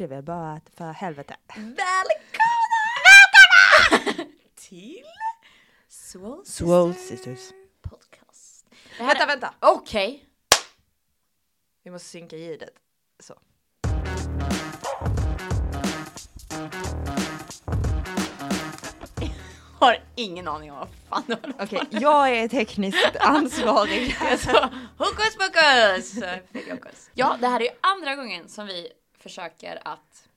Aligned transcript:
Det 0.00 0.04
är 0.04 0.08
väl 0.08 0.22
bara 0.22 0.52
att 0.52 0.70
för 0.74 0.92
helvete. 0.92 1.36
Välkomna! 1.46 1.76
Välkomna! 3.06 4.24
Till 4.54 5.02
Swole 5.88 6.44
Sisters, 6.44 6.56
Swole 6.56 6.94
Sisters. 6.94 7.50
Podcast. 7.82 8.66
Det 8.98 9.02
här 9.04 9.06
Vänta, 9.06 9.22
är- 9.22 9.26
vänta! 9.26 9.54
Okej. 9.60 10.24
Vi 11.82 11.90
måste 11.90 12.08
synka 12.08 12.36
ljudet. 12.36 12.74
Så. 13.22 13.34
Har 19.78 20.02
ingen 20.16 20.48
aning 20.48 20.72
om 20.72 20.78
vad 20.78 20.88
fan 21.08 21.22
det 21.26 21.34
var. 21.42 21.64
Okej, 21.64 21.80
jag 21.90 22.30
är 22.36 22.48
tekniskt 22.48 23.16
ansvarig. 23.20 24.16
Sa 24.38 24.70
hokus 24.98 25.36
pokus! 25.36 26.12
Fick 26.52 26.68
jag 26.68 26.74
hokus. 26.76 27.10
Ja, 27.14 27.36
det 27.40 27.46
här 27.46 27.60
är 27.60 27.64
ju 27.64 27.70
andra 27.80 28.16
gången 28.16 28.48
som 28.48 28.66
vi 28.66 28.88
försöker 29.22 29.88
att 29.88 30.28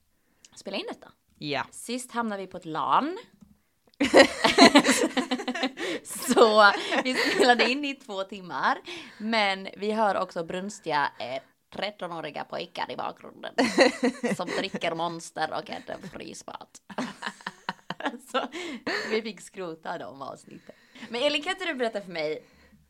spela 0.55 0.77
in 0.77 0.85
detta. 0.87 1.11
Ja. 1.37 1.65
Sist 1.71 2.11
hamnade 2.11 2.41
vi 2.41 2.47
på 2.47 2.57
ett 2.57 2.65
LAN. 2.65 3.17
Så 6.03 6.71
vi 7.03 7.15
spelade 7.15 7.71
in 7.71 7.85
i 7.85 7.95
två 7.95 8.23
timmar. 8.23 8.77
Men 9.17 9.67
vi 9.77 9.91
hör 9.91 10.17
också 10.17 10.43
brunstiga 10.43 11.11
eh, 11.19 11.41
13-åriga 11.73 12.43
pojkar 12.43 12.91
i 12.91 12.95
bakgrunden. 12.95 13.53
Som 14.35 14.47
dricker 14.57 14.95
monster 14.95 15.53
och 15.53 15.69
äter 15.69 15.95
frysmat. 16.13 16.81
Så 18.31 18.47
vi 19.09 19.21
fick 19.21 19.41
skrota 19.41 19.97
de 19.97 20.21
avsnitten. 20.21 20.75
Men 21.09 21.23
Elin, 21.23 21.43
kan 21.43 21.51
inte 21.51 21.65
du 21.65 21.73
berätta 21.73 22.01
för 22.01 22.11
mig 22.11 22.43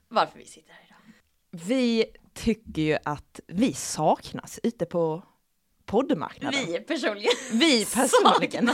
varför 0.08 0.40
vi 0.40 0.46
sitter 0.46 0.74
här 0.74 0.86
idag? 0.88 0.98
Vi 1.52 2.06
tycker 2.34 2.82
ju 2.82 2.98
att 3.06 3.40
vi 3.48 3.74
saknas 3.74 4.60
ute 4.64 4.86
på 4.86 5.24
poddmarknaden. 5.86 6.66
Vi 6.66 6.80
personligen. 6.80 7.32
Vi 7.52 7.86
personligen. 7.96 8.70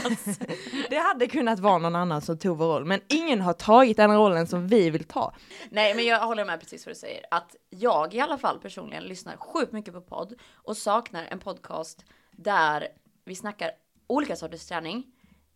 Det 0.90 0.96
hade 0.96 1.26
kunnat 1.26 1.60
vara 1.60 1.78
någon 1.78 1.96
annan 1.96 2.20
som 2.20 2.38
tog 2.38 2.58
vår 2.58 2.66
roll, 2.66 2.84
men 2.84 3.00
ingen 3.08 3.40
har 3.40 3.52
tagit 3.52 3.96
den 3.96 4.16
rollen 4.16 4.46
som 4.46 4.66
vi 4.66 4.90
vill 4.90 5.04
ta. 5.04 5.34
Nej, 5.70 5.94
men 5.94 6.04
jag 6.04 6.26
håller 6.26 6.44
med 6.44 6.60
precis 6.60 6.86
vad 6.86 6.94
du 6.94 6.98
säger. 6.98 7.24
Att 7.30 7.56
jag 7.70 8.14
i 8.14 8.20
alla 8.20 8.38
fall 8.38 8.58
personligen 8.58 9.04
lyssnar 9.04 9.36
sjukt 9.36 9.72
mycket 9.72 9.94
på 9.94 10.00
podd 10.00 10.34
och 10.54 10.76
saknar 10.76 11.24
en 11.24 11.38
podcast 11.38 12.04
där 12.30 12.88
vi 13.24 13.34
snackar 13.34 13.70
olika 14.06 14.36
sorters 14.36 14.66
träning. 14.66 15.06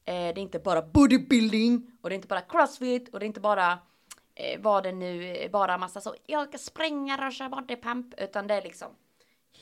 Eh, 0.04 0.12
det 0.14 0.18
är 0.18 0.38
inte 0.38 0.58
bara 0.58 0.82
bodybuilding 0.82 1.90
och 2.02 2.08
det 2.08 2.14
är 2.14 2.16
inte 2.16 2.28
bara 2.28 2.40
crossfit 2.40 3.08
och 3.08 3.20
det 3.20 3.24
är 3.24 3.28
inte 3.28 3.40
bara 3.40 3.78
eh, 4.34 4.60
vad 4.60 4.82
det 4.82 4.92
nu 4.92 5.48
bara 5.52 5.78
massa 5.78 6.00
så 6.00 6.14
jag 6.26 6.48
ska 6.48 6.58
spränga 6.58 7.26
och 7.26 7.32
köra 7.32 7.48
bodypump 7.48 8.14
utan 8.18 8.46
det 8.46 8.54
är 8.54 8.62
liksom 8.62 8.88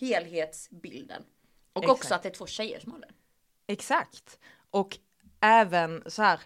helhetsbilden. 0.00 1.22
Och 1.72 1.84
också 1.84 1.94
Exakt. 1.94 2.12
att 2.12 2.22
det 2.22 2.28
är 2.28 2.34
två 2.34 2.46
tjejer 2.46 2.80
som 2.80 2.92
håller. 2.92 3.10
Exakt. 3.66 4.38
Och 4.70 4.98
även 5.40 6.02
så 6.06 6.22
här 6.22 6.40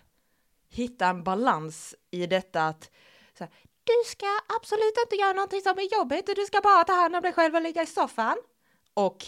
hitta 0.69 1.07
en 1.07 1.25
balans 1.25 1.95
i 2.11 2.27
detta 2.27 2.67
att 2.67 2.91
här, 3.39 3.49
du 3.85 3.93
ska 4.07 4.27
absolut 4.59 4.95
inte 5.05 5.17
göra 5.17 5.33
någonting 5.33 5.61
som 5.61 5.79
är 5.79 5.99
jobbigt, 5.99 6.27
du 6.37 6.47
ska 6.47 6.61
bara 6.61 6.85
ta 6.85 6.93
hand 6.93 7.17
om 7.17 7.23
dig 7.23 7.33
själv 7.33 7.55
och 7.55 7.63
ligga 7.63 7.83
i 7.83 7.87
soffan. 7.87 8.37
Och 8.95 9.25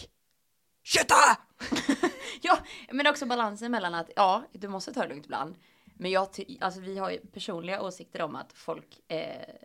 kötta! 0.83 1.15
Ja, 2.41 2.57
men 2.91 3.07
också 3.07 3.25
balansen 3.25 3.71
mellan 3.71 3.93
att 3.93 4.09
ja, 4.15 4.43
du 4.51 4.67
måste 4.67 4.93
ta 4.93 5.01
det 5.01 5.07
lugnt 5.07 5.25
ibland. 5.25 5.55
Men 5.93 6.11
jag, 6.11 6.27
alltså 6.59 6.79
vi 6.79 6.97
har 6.97 7.11
ju 7.11 7.19
personliga 7.19 7.81
åsikter 7.81 8.21
om 8.21 8.35
att 8.35 8.53
folk, 8.53 9.11
eh, 9.11 9.55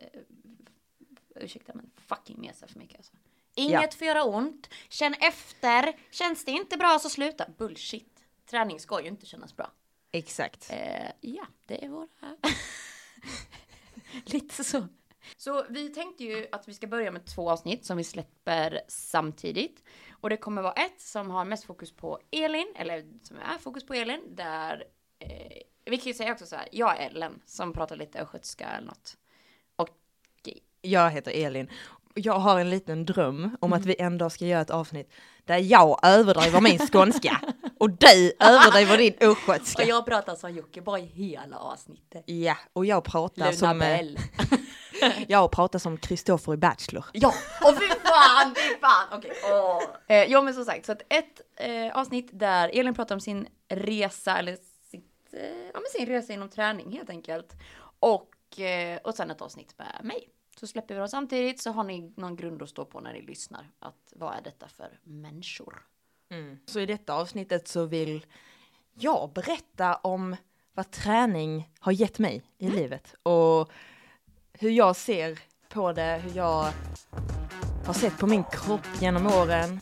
ursäkta 1.37 1.73
men 1.75 1.91
fucking 1.97 2.41
mesar 2.41 2.67
för 2.67 2.79
mycket 2.79 2.97
alltså. 2.97 3.13
Inget 3.55 3.95
får 3.95 4.07
göra 4.07 4.25
ont, 4.25 4.71
känn 4.89 5.15
efter, 5.21 5.93
känns 6.11 6.45
det 6.45 6.51
inte 6.51 6.77
bra 6.77 6.99
så 6.99 7.09
sluta. 7.09 7.47
Bullshit. 7.59 8.25
Träning 8.47 8.81
ska 8.81 9.03
ju 9.03 9.09
inte 9.09 9.27
kännas 9.27 9.57
bra. 9.57 9.71
Exakt. 10.13 10.71
Eh, 10.71 11.11
ja, 11.21 11.47
det 11.67 11.85
är 11.85 11.89
våra... 11.89 12.09
Lite 14.25 14.65
så. 14.65 14.89
Så 15.37 15.67
vi 15.69 15.89
tänkte 15.89 16.25
ju 16.25 16.47
att 16.53 16.69
vi 16.69 16.75
ska 16.75 16.87
börja 16.87 17.11
med 17.11 17.27
två 17.27 17.51
avsnitt 17.51 17.85
som 17.85 17.97
vi 17.97 18.05
släpper 18.05 18.81
samtidigt. 18.89 19.83
Och 20.11 20.31
det 20.31 20.37
kommer 20.37 20.63
vara 20.63 20.73
ett 20.73 21.01
som 21.01 21.31
har 21.31 21.45
mest 21.45 21.65
fokus 21.65 21.93
på 21.93 22.21
Elin, 22.31 22.73
eller 22.77 23.05
som 23.23 23.37
är 23.37 23.59
fokus 23.59 23.87
på 23.87 23.95
Elin, 23.95 24.35
där... 24.35 24.85
Eh, 25.19 25.63
vi 25.85 25.97
kan 25.97 26.07
ju 26.07 26.15
säga 26.15 26.33
också 26.33 26.47
så 26.47 26.57
här, 26.57 26.69
jag 26.73 27.01
är 27.01 27.07
Ellen 27.07 27.43
som 27.47 27.73
pratar 27.73 27.97
lite 27.97 28.21
östgötska 28.21 28.69
eller 28.69 28.87
något. 28.87 29.17
Och 29.77 29.89
Jag 30.83 31.11
heter 31.11 31.33
Elin. 31.47 31.71
Jag 32.15 32.39
har 32.39 32.61
en 32.61 32.71
liten 32.71 33.05
dröm 33.05 33.57
om 33.61 33.73
att 33.73 33.87
vi 33.87 33.97
en 33.99 34.19
dag 34.19 34.33
ska 34.33 34.45
göra 34.45 34.61
ett 34.61 34.71
avsnitt 34.71 35.13
där 35.45 35.59
jag 35.59 36.01
överdriver 36.03 36.61
min 36.61 36.79
skånska 36.79 37.41
och 37.79 37.91
du 37.91 38.33
överdriver 38.41 38.99
din 38.99 39.15
och 39.15 39.23
östgötska. 39.23 39.85
jag 39.85 40.07
pratar 40.07 40.35
som 40.35 40.55
Jockiboi 40.55 41.01
hela 41.01 41.57
avsnittet. 41.57 42.25
Ja, 42.27 42.57
och 42.73 42.87
jag 42.87 43.05
pratar 43.05 43.45
Luna 43.45 43.53
som, 43.53 43.83
eh, 43.83 43.89
Bell. 43.89 44.19
jag 45.29 45.51
pratar 45.51 45.79
som 45.79 45.97
Kristoffer 45.97 46.55
i 46.55 46.57
Bachelor. 46.57 47.05
Ja, 47.13 47.35
och 47.63 47.79
fy 47.79 47.89
fan, 47.89 48.55
fy 48.57 48.81
fan. 48.81 49.19
Okej, 49.19 49.33
åh. 49.45 49.83
Eh, 50.09 50.25
ja 50.25 50.43
men 50.43 50.55
som 50.55 50.65
sagt, 50.65 50.87
så 50.87 50.93
att 50.93 51.03
ett 51.09 51.41
eh, 51.57 51.97
avsnitt 51.99 52.29
där 52.33 52.71
Elin 52.79 52.95
pratar 52.95 53.15
om 53.15 53.21
sin 53.21 53.47
resa, 53.69 54.39
eller 54.39 54.57
sitt, 54.91 55.33
eh, 55.33 55.67
ja, 55.73 55.81
men 55.81 56.01
sin 56.01 56.07
resa 56.07 56.33
inom 56.33 56.49
träning 56.49 56.93
helt 56.93 57.11
enkelt. 57.11 57.53
Och, 58.01 58.61
eh, 58.61 58.99
och 59.05 59.15
sen 59.15 59.31
ett 59.31 59.43
avsnitt 59.43 59.75
med 59.79 60.01
mig. 60.03 60.29
Så 60.65 60.69
släpper 60.69 60.95
vi 60.95 60.99
dem 60.99 61.09
samtidigt 61.09 61.61
så 61.61 61.71
har 61.71 61.85
ni 61.85 62.13
någon 62.17 62.37
grund 62.37 62.63
att 62.63 62.69
stå 62.69 62.85
på 62.85 63.01
när 63.01 63.13
ni 63.13 63.23
lyssnar. 63.23 63.71
Att 63.79 64.13
vad 64.17 64.35
är 64.35 64.43
detta 64.43 64.69
för 64.69 64.99
människor? 65.03 65.87
Så 66.67 66.81
i 66.81 66.87
detta 66.87 67.15
avsnittet 67.15 67.69
så 67.69 67.87
vill 67.87 68.27
jag 68.95 69.33
berätta 69.33 69.97
om 69.97 70.37
vad 70.73 70.91
träning 70.91 71.71
har 71.79 71.93
gett 71.93 72.19
mig 72.19 72.43
i 72.59 72.69
livet 72.69 73.15
och 73.23 73.73
hur 74.53 74.71
jag 74.71 74.97
ser 74.97 75.39
på 75.69 75.93
det, 75.93 76.21
hur 76.25 76.37
jag 76.37 76.73
har 77.87 77.95
sett 77.95 78.19
på 78.19 78.27
min 78.27 78.45
kropp 78.45 78.87
genom 79.01 79.27
åren. 79.27 79.81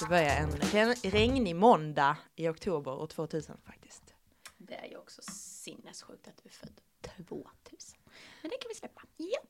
Det 0.00 0.08
börjar 0.08 0.36
en 0.36 0.94
regnig 0.94 1.56
måndag 1.56 2.16
i 2.36 2.48
oktober 2.48 2.92
år 2.92 3.06
2000 3.06 3.56
faktiskt. 3.64 4.14
Det 4.56 4.74
är 4.74 4.86
ju 4.90 4.96
också 4.96 5.22
sinnessjukt 5.64 6.28
att 6.28 6.36
du 6.42 6.48
är 6.48 6.52
född 6.52 6.80
2000. 7.28 7.98
Men 8.42 8.50
det 8.50 8.56
kan 8.56 8.68
vi 8.68 8.74
släppa. 8.74 9.02
Ja. 9.16 9.40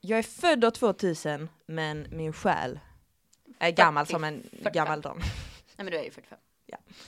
Jag 0.00 0.18
är 0.18 0.22
född 0.22 0.64
år 0.64 0.70
2000 0.70 1.48
men 1.66 2.06
min 2.10 2.32
själ 2.32 2.80
är 3.58 3.70
gammal 3.70 4.06
som 4.06 4.24
en 4.24 4.42
45. 4.42 4.72
gammal 4.72 5.00
dam. 5.00 5.18
Nej 5.18 5.28
men 5.76 5.86
du 5.86 5.96
är 5.98 6.04
ju 6.04 6.10
45. 6.10 6.38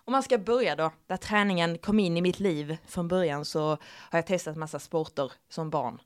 Om 0.05 0.13
man 0.13 0.23
ska 0.23 0.39
börja 0.39 0.77
då, 0.77 0.93
där 1.07 1.17
träningen 1.17 1.79
kom 1.79 1.99
in 1.99 2.17
i 2.17 2.23
mitt 2.23 2.41
liv 2.41 2.77
från 2.87 3.09
början 3.09 3.45
så 3.45 3.69
har 3.81 4.19
jag 4.19 4.27
testat 4.27 4.57
massa 4.57 4.79
sporter 4.79 5.33
som 5.49 5.71
barn. 5.71 6.01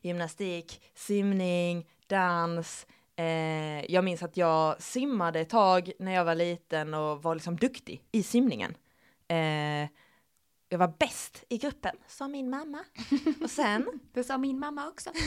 Gymnastik, 0.00 0.82
simning, 0.94 1.88
dans. 2.06 2.86
Eh, 3.16 3.92
jag 3.92 4.04
minns 4.04 4.22
att 4.22 4.36
jag 4.36 4.82
simmade 4.82 5.40
ett 5.40 5.50
tag 5.50 5.92
när 5.98 6.12
jag 6.12 6.24
var 6.24 6.34
liten 6.34 6.94
och 6.94 7.22
var 7.22 7.34
liksom 7.34 7.56
duktig 7.56 8.02
i 8.12 8.22
simningen. 8.22 8.74
Eh, 9.28 9.88
jag 10.72 10.78
var 10.78 10.92
bäst 10.98 11.44
i 11.48 11.58
gruppen, 11.58 11.96
sa 12.06 12.28
min 12.28 12.50
mamma. 12.50 12.78
Och 13.42 13.50
sen 13.50 14.00
Det 14.12 14.24
sa 14.24 14.38
min 14.38 14.58
mamma 14.58 14.88
också. 14.88 15.10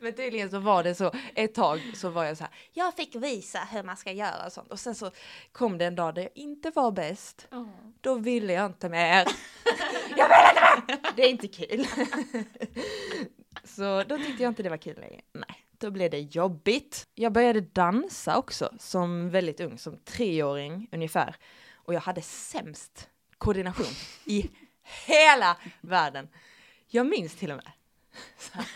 Men 0.00 0.12
tydligen 0.12 0.50
så 0.50 0.58
var 0.58 0.82
det 0.82 0.94
så, 0.94 1.12
ett 1.34 1.54
tag 1.54 1.80
så 1.94 2.08
var 2.08 2.24
jag 2.24 2.36
så 2.36 2.44
här, 2.44 2.52
jag 2.72 2.94
fick 2.94 3.14
visa 3.14 3.58
hur 3.58 3.82
man 3.82 3.96
ska 3.96 4.12
göra 4.12 4.46
och 4.46 4.52
sånt. 4.52 4.72
Och 4.72 4.80
sen 4.80 4.94
så 4.94 5.10
kom 5.52 5.78
det 5.78 5.86
en 5.86 5.94
dag 5.94 6.14
där 6.14 6.22
jag 6.22 6.30
inte 6.34 6.70
var 6.70 6.92
bäst. 6.92 7.48
Då 8.00 8.14
ville 8.14 8.52
jag 8.52 8.66
inte 8.66 8.88
mer. 8.88 9.26
jag 10.16 10.28
vill 10.28 10.36
inte 10.76 10.86
mer! 10.86 11.12
Det 11.16 11.22
är 11.22 11.30
inte 11.30 11.48
kul. 11.48 11.86
så 13.64 14.02
då 14.02 14.16
tyckte 14.16 14.42
jag 14.42 14.50
inte 14.50 14.62
det 14.62 14.70
var 14.70 14.76
kul 14.76 15.00
längre. 15.00 15.20
Nej, 15.32 15.64
då 15.78 15.90
blev 15.90 16.10
det 16.10 16.20
jobbigt. 16.20 17.06
Jag 17.14 17.32
började 17.32 17.60
dansa 17.60 18.38
också 18.38 18.70
som 18.78 19.30
väldigt 19.30 19.60
ung, 19.60 19.78
som 19.78 19.96
treåring 19.96 20.88
ungefär. 20.92 21.36
Och 21.90 21.94
jag 21.94 22.00
hade 22.00 22.22
sämst 22.22 23.08
koordination 23.38 23.86
i 24.24 24.50
hela 25.06 25.56
världen. 25.80 26.28
Jag 26.86 27.06
minns 27.06 27.34
till 27.34 27.50
och 27.50 27.56
med 27.56 27.72
här, 28.52 28.66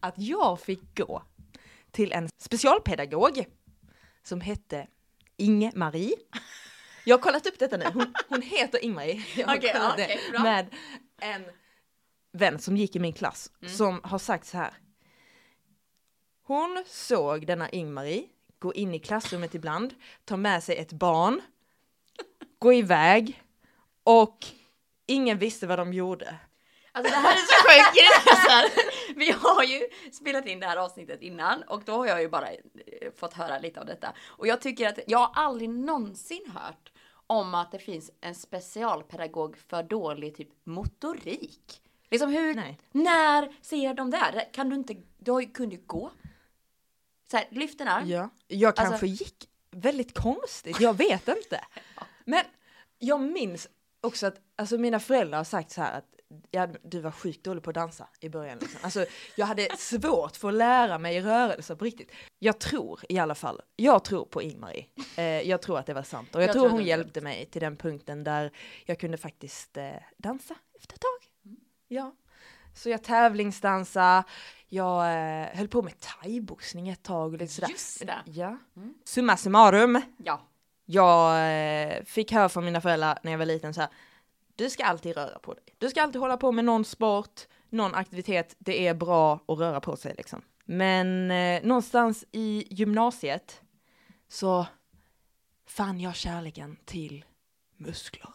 att 0.00 0.14
jag 0.16 0.60
fick 0.60 0.98
gå 0.98 1.22
till 1.90 2.12
en 2.12 2.28
specialpedagog 2.38 3.46
som 4.22 4.40
hette 4.40 4.86
Inge-Marie. 5.36 6.16
Jag 7.04 7.16
har 7.16 7.22
kollat 7.22 7.46
upp 7.46 7.58
detta 7.58 7.76
nu, 7.76 7.84
hon, 7.94 8.14
hon 8.28 8.42
heter 8.42 8.84
Inge-Marie. 8.84 9.24
Jag 9.36 9.46
det 9.96 10.30
bra. 10.30 10.42
med 10.42 10.74
en 11.20 11.44
vän 12.32 12.58
som 12.58 12.76
gick 12.76 12.96
i 12.96 12.98
min 12.98 13.12
klass 13.12 13.50
som 13.66 14.00
har 14.04 14.18
sagt 14.18 14.46
så 14.46 14.56
här. 14.56 14.74
Hon 16.42 16.84
såg 16.86 17.46
denna 17.46 17.70
Ingmarie 17.70 18.28
gå 18.58 18.74
in 18.74 18.94
i 18.94 18.98
klassrummet 18.98 19.54
ibland, 19.54 19.94
ta 20.24 20.36
med 20.36 20.62
sig 20.62 20.76
ett 20.76 20.92
barn, 20.92 21.42
gå 22.58 22.72
iväg 22.72 23.42
och 24.02 24.46
ingen 25.06 25.38
visste 25.38 25.66
vad 25.66 25.78
de 25.78 25.92
gjorde. 25.92 26.36
Alltså 26.92 27.12
det 27.12 27.18
här 27.18 27.32
är 27.32 27.36
så 27.36 27.68
sjukt. 27.68 28.96
Vi 29.16 29.30
har 29.30 29.62
ju 29.62 29.88
spelat 30.12 30.46
in 30.46 30.60
det 30.60 30.66
här 30.66 30.76
avsnittet 30.76 31.22
innan 31.22 31.62
och 31.62 31.82
då 31.84 31.92
har 31.92 32.06
jag 32.06 32.22
ju 32.22 32.28
bara 32.28 32.50
eh, 32.52 32.58
fått 33.16 33.32
höra 33.34 33.58
lite 33.58 33.80
av 33.80 33.86
detta. 33.86 34.12
Och 34.26 34.46
jag 34.46 34.60
tycker 34.60 34.88
att 34.88 34.98
jag 35.06 35.18
har 35.18 35.30
aldrig 35.34 35.70
någonsin 35.70 36.52
hört 36.54 36.92
om 37.26 37.54
att 37.54 37.72
det 37.72 37.78
finns 37.78 38.10
en 38.20 38.34
specialpedagog 38.34 39.56
för 39.56 39.82
dålig 39.82 40.36
typ 40.36 40.48
motorik. 40.64 41.82
Liksom 42.10 42.30
hur, 42.30 42.54
Nej. 42.54 42.78
när 42.92 43.52
ser 43.62 43.94
de 43.94 44.10
det? 44.10 44.48
Kan 44.52 44.68
du 44.68 44.76
inte, 44.76 44.96
du 45.18 45.46
kunde 45.46 45.74
ju 45.74 45.82
gå. 45.86 46.10
Så 47.30 47.36
här, 47.36 47.46
lyft 47.50 47.78
den 47.78 47.88
här. 47.88 48.02
Ja, 48.06 48.30
jag 48.46 48.68
Alltså- 48.68 48.82
kanske 48.82 49.06
gick 49.06 49.48
väldigt 49.76 50.18
konstigt, 50.18 50.80
jag 50.80 50.94
vet 50.94 51.28
inte. 51.28 51.60
Men 52.24 52.44
jag 52.98 53.20
minns 53.20 53.68
också 54.00 54.26
att 54.26 54.36
alltså 54.56 54.78
mina 54.78 55.00
föräldrar 55.00 55.38
har 55.38 55.44
sagt 55.44 55.70
så 55.70 55.80
här 55.80 55.98
att 55.98 56.16
ja, 56.50 56.68
du 56.82 57.00
var 57.00 57.10
sjukt 57.10 57.44
dålig 57.44 57.62
på 57.62 57.70
att 57.70 57.74
dansa 57.74 58.08
i 58.20 58.28
början. 58.28 58.58
Liksom. 58.58 58.80
Alltså, 58.82 59.06
jag 59.36 59.46
hade 59.46 59.76
svårt 59.76 60.36
för 60.36 60.48
att 60.48 60.54
lära 60.54 60.98
mig 60.98 61.20
rörelser 61.20 61.74
på 61.74 61.84
riktigt. 61.84 62.12
Jag 62.38 62.58
tror 62.58 63.00
i 63.08 63.18
alla 63.18 63.34
fall, 63.34 63.62
jag 63.76 64.04
tror 64.04 64.24
på 64.24 64.42
Ingmarie. 64.42 64.86
Eh, 65.16 65.24
jag 65.24 65.62
tror 65.62 65.78
att 65.78 65.86
det 65.86 65.94
var 65.94 66.02
sant 66.02 66.34
och 66.34 66.42
jag, 66.42 66.48
Jag 66.48 66.52
tror 66.52 66.62
tror 66.62 66.78
hon 66.78 66.84
hjälpte 66.84 67.20
mig 67.20 67.46
till 67.46 67.60
den 67.60 67.76
punkten 67.76 68.24
där 68.24 68.52
jag 68.84 69.00
kunde 69.00 69.16
faktiskt 69.16 69.76
eh, 69.76 69.90
dansa 70.16 70.54
efter 70.78 70.94
ett 70.94 71.00
tag. 71.00 71.30
Mm. 71.44 71.60
Ja. 71.88 72.14
Så 72.76 72.88
jag 72.88 73.02
tävlingsdansade, 73.02 74.24
jag 74.68 75.06
eh, 75.42 75.46
höll 75.56 75.68
på 75.68 75.82
med 75.82 75.94
thaiboxning 76.00 76.88
ett 76.88 77.02
tag 77.02 77.32
och 77.32 77.38
lite 77.38 77.52
sådär. 77.52 77.68
Just 77.68 78.06
det. 78.06 78.18
Ja. 78.26 78.56
Mm. 78.76 78.94
Summa 79.04 79.36
summarum, 79.36 80.00
Ja. 80.18 80.40
jag 80.84 81.52
eh, 81.92 82.04
fick 82.04 82.32
höra 82.32 82.48
från 82.48 82.64
mina 82.64 82.80
föräldrar 82.80 83.18
när 83.22 83.30
jag 83.30 83.38
var 83.38 83.46
liten 83.46 83.74
så 83.74 83.80
här. 83.80 83.90
Du 84.56 84.70
ska 84.70 84.84
alltid 84.84 85.16
röra 85.16 85.38
på 85.38 85.54
dig. 85.54 85.64
Du 85.78 85.88
ska 85.90 86.02
alltid 86.02 86.20
hålla 86.20 86.36
på 86.36 86.52
med 86.52 86.64
någon 86.64 86.84
sport, 86.84 87.40
någon 87.70 87.94
aktivitet. 87.94 88.54
Det 88.58 88.86
är 88.86 88.94
bra 88.94 89.40
att 89.48 89.58
röra 89.58 89.80
på 89.80 89.96
sig 89.96 90.14
liksom. 90.16 90.42
Men 90.64 91.30
eh, 91.30 91.62
någonstans 91.62 92.24
i 92.32 92.66
gymnasiet 92.70 93.60
så 94.28 94.66
fann 95.68 96.00
jag 96.00 96.14
kärleken 96.14 96.76
till 96.84 97.24
muskler. 97.76 98.30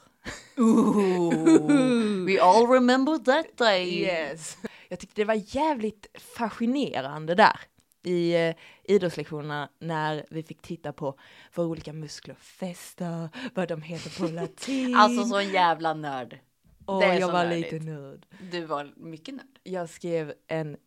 Ooh, 0.58 2.26
we 2.26 2.40
all 2.42 2.68
remember 2.68 3.18
that 3.18 3.58
day. 3.58 4.02
Yes. 4.02 4.58
Jag 4.90 5.00
tyckte 5.00 5.22
det 5.22 5.26
var 5.26 5.56
jävligt 5.56 6.08
fascinerande 6.38 7.36
där 7.36 7.60
i 8.04 8.34
eh, 8.34 8.56
idrottslektionerna 8.84 9.70
när 9.80 10.26
vi 10.30 10.44
fick 10.44 10.62
titta 10.62 10.94
på 10.94 11.20
vad 11.56 11.66
olika 11.66 11.94
muskler 11.94 12.36
fäster, 12.36 13.30
vad 13.54 13.68
de 13.68 13.82
heter 13.82 14.20
på 14.20 14.28
latin. 14.28 14.96
Alltså 14.96 15.26
så 15.26 15.40
en 15.40 15.50
jävla 15.50 15.94
nörd. 15.94 16.40
och 16.86 17.04
jag 17.04 17.32
var 17.32 17.46
nördigt. 17.46 17.72
lite 17.72 17.86
nörd. 17.86 18.26
Du 18.52 18.66
var 18.66 18.94
mycket 18.98 19.36
nörd. 19.36 19.60
Jag 19.64 19.90
skrev 19.90 20.34
en 20.48 20.78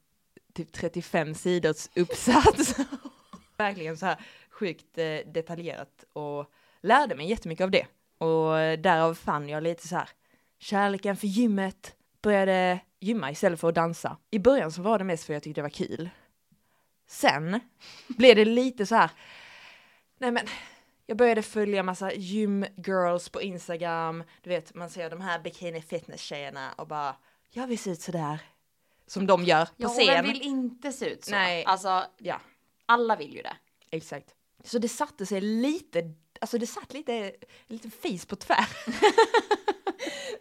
typ 0.54 0.72
35 0.72 1.34
sidors 1.34 1.88
uppsats. 1.94 2.74
Verkligen 3.56 3.96
så 3.96 4.06
här 4.06 4.20
sjukt 4.50 4.98
eh, 4.98 5.32
detaljerat 5.32 6.04
och 6.12 6.50
lärde 6.80 7.14
mig 7.14 7.30
jättemycket 7.30 7.64
av 7.64 7.70
det. 7.70 7.86
Och 8.24 8.58
eh, 8.58 8.78
därav 8.80 9.14
fann 9.14 9.48
jag 9.48 9.62
lite 9.62 9.88
så 9.88 9.96
här 9.96 10.08
kärleken 10.58 11.16
för 11.16 11.26
gymmet, 11.26 11.96
började 12.22 12.80
gymma 13.00 13.30
istället 13.30 13.60
för 13.60 13.68
att 13.68 13.74
dansa. 13.74 14.16
I 14.30 14.38
början 14.38 14.72
så 14.72 14.82
var 14.82 14.98
det 14.98 15.04
mest 15.04 15.24
för 15.24 15.32
att 15.32 15.34
jag 15.36 15.42
tyckte 15.42 15.58
det 15.60 15.62
var 15.62 15.68
kul. 15.70 16.10
Sen 17.06 17.60
blev 18.08 18.36
det 18.36 18.44
lite 18.44 18.86
så 18.86 18.94
här, 18.94 19.10
nej 20.18 20.30
men, 20.30 20.46
jag 21.06 21.16
började 21.16 21.42
följa 21.42 21.82
massa 21.82 22.12
gymgirls 22.12 23.28
på 23.28 23.42
Instagram, 23.42 24.24
du 24.42 24.50
vet 24.50 24.74
man 24.74 24.90
ser 24.90 25.10
de 25.10 25.20
här 25.20 25.38
bikini 25.38 25.82
fitness 25.82 26.20
tjejerna 26.20 26.72
och 26.72 26.86
bara, 26.86 27.16
jag 27.50 27.66
vill 27.66 27.78
se 27.78 27.90
ut 27.90 28.00
sådär. 28.00 28.38
Som 29.06 29.26
de 29.26 29.44
gör 29.44 29.64
på 29.64 29.72
Ja, 29.76 29.88
scen. 29.88 30.06
vem 30.06 30.24
vill 30.26 30.42
inte 30.42 30.92
se 30.92 31.06
ut 31.06 31.24
så? 31.24 31.30
Nej. 31.30 31.64
Alltså, 31.64 32.04
Ja, 32.18 32.40
alla 32.86 33.16
vill 33.16 33.34
ju 33.34 33.42
det. 33.42 33.56
exakt. 33.90 34.34
Så 34.64 34.78
det 34.78 34.88
satte 34.88 35.26
sig 35.26 35.40
lite, 35.40 36.02
alltså 36.40 36.58
det 36.58 36.66
satt 36.66 36.94
lite, 36.94 37.12
en 37.12 37.32
liten 37.68 37.90
fis 37.90 38.26
på 38.26 38.36
tvär. 38.36 38.66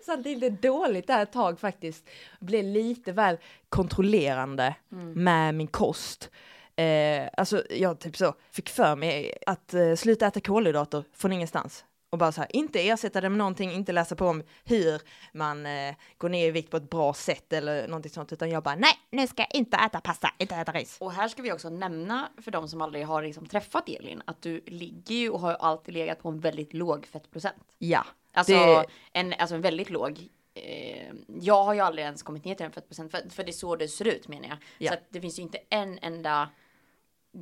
satt 0.05 0.25
lite 0.25 0.49
dåligt 0.49 1.07
där 1.07 1.23
ett 1.23 1.31
tag 1.31 1.59
faktiskt. 1.59 2.09
Blev 2.39 2.65
lite 2.65 3.11
väl 3.11 3.37
kontrollerande 3.69 4.75
med 5.15 5.55
min 5.55 5.67
kost. 5.67 6.29
Eh, 6.75 7.29
alltså 7.37 7.63
jag 7.69 7.99
typ 7.99 8.17
så 8.17 8.35
fick 8.51 8.69
för 8.69 8.95
mig 8.95 9.33
att 9.45 9.73
eh, 9.73 9.95
sluta 9.95 10.27
äta 10.27 10.39
kolhydrater 10.39 11.03
från 11.13 11.31
ingenstans. 11.33 11.85
Och 12.13 12.19
bara 12.19 12.31
så 12.31 12.41
här, 12.41 12.55
inte 12.55 12.87
ersätta 12.89 13.21
det 13.21 13.29
med 13.29 13.37
någonting, 13.37 13.71
inte 13.71 13.91
läsa 13.91 14.15
på 14.15 14.27
om 14.27 14.43
hur 14.63 15.01
man 15.33 15.65
eh, 15.65 15.95
går 16.17 16.29
ner 16.29 16.47
i 16.47 16.51
vikt 16.51 16.71
på 16.71 16.77
ett 16.77 16.89
bra 16.89 17.13
sätt 17.13 17.53
eller 17.53 17.87
någonting 17.87 18.11
sånt, 18.11 18.33
utan 18.33 18.49
jag 18.49 18.63
bara 18.63 18.75
nej, 18.75 18.93
nu 19.09 19.27
ska 19.27 19.41
jag 19.41 19.55
inte 19.59 19.77
äta 19.77 20.01
pasta, 20.01 20.29
inte 20.39 20.55
äta 20.55 20.71
ris. 20.71 20.97
Och 20.99 21.11
här 21.11 21.27
ska 21.27 21.41
vi 21.41 21.51
också 21.51 21.69
nämna 21.69 22.29
för 22.41 22.51
de 22.51 22.67
som 22.67 22.81
aldrig 22.81 23.05
har 23.07 23.23
liksom 23.23 23.45
träffat 23.45 23.89
Elin 23.89 24.21
att 24.25 24.41
du 24.41 24.61
ligger 24.65 25.15
ju 25.15 25.29
och 25.29 25.39
har 25.39 25.53
alltid 25.53 25.93
legat 25.93 26.19
på 26.21 26.29
en 26.29 26.39
väldigt 26.39 26.73
låg 26.73 27.05
fettprocent. 27.05 27.63
Ja, 27.77 28.05
Alltså, 28.33 28.53
Det- 28.53 28.85
en, 29.13 29.33
alltså 29.33 29.55
en 29.55 29.61
väldigt 29.61 29.89
låg. 29.89 30.19
Eh, 30.53 31.07
jag 31.41 31.63
har 31.63 31.73
ju 31.73 31.79
aldrig 31.79 32.05
ens 32.05 32.23
kommit 32.23 32.45
ner 32.45 32.55
till 32.55 32.65
en 32.65 32.71
fettprocent 32.71 33.11
för, 33.11 33.29
för 33.29 33.43
det 33.43 33.49
är 33.49 33.53
så 33.53 33.75
det 33.75 33.87
ser 33.87 34.07
ut 34.07 34.27
menar 34.27 34.47
jag. 34.47 34.57
Ja. 34.77 34.87
Så 34.91 34.93
att 34.93 35.03
det 35.09 35.21
finns 35.21 35.39
ju 35.39 35.43
inte 35.43 35.57
en 35.69 35.99
enda 36.01 36.49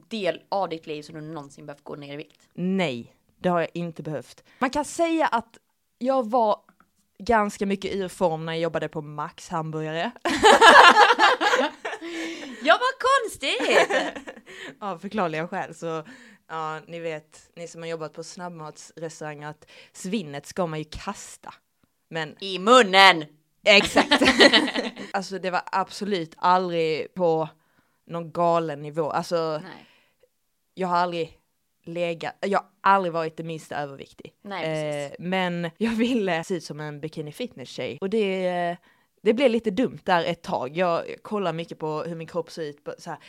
del 0.09 0.41
av 0.49 0.69
ditt 0.69 0.87
liv 0.87 1.01
som 1.03 1.15
du 1.15 1.21
någonsin 1.21 1.65
behövt 1.65 1.83
gå 1.83 1.95
ner 1.95 2.13
i 2.13 2.17
vikt. 2.17 2.49
Nej, 2.53 3.15
det 3.41 3.49
har 3.49 3.59
jag 3.59 3.69
inte 3.73 4.03
behövt. 4.03 4.43
Man 4.59 4.69
kan 4.69 4.85
säga 4.85 5.27
att 5.27 5.57
jag 5.97 6.29
var 6.29 6.59
ganska 7.19 7.65
mycket 7.65 7.95
ur 7.95 8.07
form 8.07 8.45
när 8.45 8.53
jag 8.53 8.61
jobbade 8.61 8.87
på 8.87 9.01
Max 9.01 9.49
hamburgare. 9.49 10.11
Ja 12.63 12.79
vad 12.79 13.09
konstigt! 13.09 13.91
Av 14.79 14.97
förklarliga 14.97 15.47
skäl 15.47 15.75
så, 15.75 16.03
ja, 16.47 16.79
ni 16.87 16.99
vet, 16.99 17.49
ni 17.55 17.67
som 17.67 17.81
har 17.81 17.89
jobbat 17.89 18.13
på 18.13 18.23
snabbmatsrestauranger 18.23 19.49
att 19.49 19.65
svinnet 19.93 20.45
ska 20.45 20.67
man 20.67 20.79
ju 20.79 20.85
kasta. 20.85 21.53
Men 22.09 22.35
I 22.39 22.59
munnen! 22.59 23.25
exakt. 23.63 24.21
alltså 25.13 25.39
det 25.39 25.51
var 25.51 25.61
absolut 25.65 26.35
aldrig 26.37 27.13
på 27.13 27.49
någon 28.07 28.31
galen 28.31 28.81
nivå. 28.81 29.11
Alltså 29.11 29.59
Nej, 29.63 29.85
jag 30.73 30.87
har 30.87 30.97
aldrig 30.97 31.37
legat, 31.83 32.35
jag 32.41 32.59
har 32.59 32.67
aldrig 32.81 33.13
varit 33.13 33.37
det 33.37 33.43
minsta 33.43 33.75
överviktig. 33.77 34.33
nej 34.41 34.65
precis. 34.65 35.19
Eh, 35.19 35.25
men 35.27 35.69
jag 35.77 35.91
ville 35.91 36.43
se 36.43 36.55
ut 36.55 36.63
som 36.63 36.79
en 36.79 36.99
bikini 37.01 37.31
fitness 37.31 37.69
tjej 37.69 37.97
och 38.01 38.09
det, 38.09 38.47
eh, 38.47 38.77
det 39.21 39.33
blev 39.33 39.51
lite 39.51 39.71
dumt 39.71 39.99
där 40.03 40.23
ett 40.25 40.41
tag. 40.41 40.77
Jag 40.77 41.15
kollar 41.21 41.53
mycket 41.53 41.79
på 41.79 42.03
hur 42.03 42.15
min 42.15 42.27
kropp 42.27 42.51
ser 42.51 42.63
ut. 42.63 42.83
på 42.83 42.93
Så 42.97 43.09
här, 43.09 43.19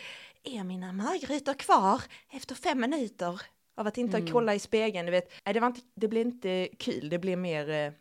är 0.45 0.65
mina 0.65 0.93
magrutor 0.93 1.55
kvar 1.55 2.03
efter 2.33 2.55
fem 2.55 2.81
minuter 2.81 3.41
av 3.75 3.87
att 3.87 3.99
inte 3.99 4.17
Mm. 4.17 4.33
kolla 4.33 4.55
i 4.55 4.59
spegeln? 4.59 5.07
Du 5.07 5.13
vet, 5.13 5.33
nej, 5.45 5.55
det, 5.55 5.61
var 5.61 5.67
inte, 5.67 5.81
det 5.95 6.09
blev 6.09 6.27
inte 6.27 6.69
kul, 6.79 7.09
det 7.09 7.19
blev 7.19 7.39
mer 7.39 7.71
eh, 7.71 7.93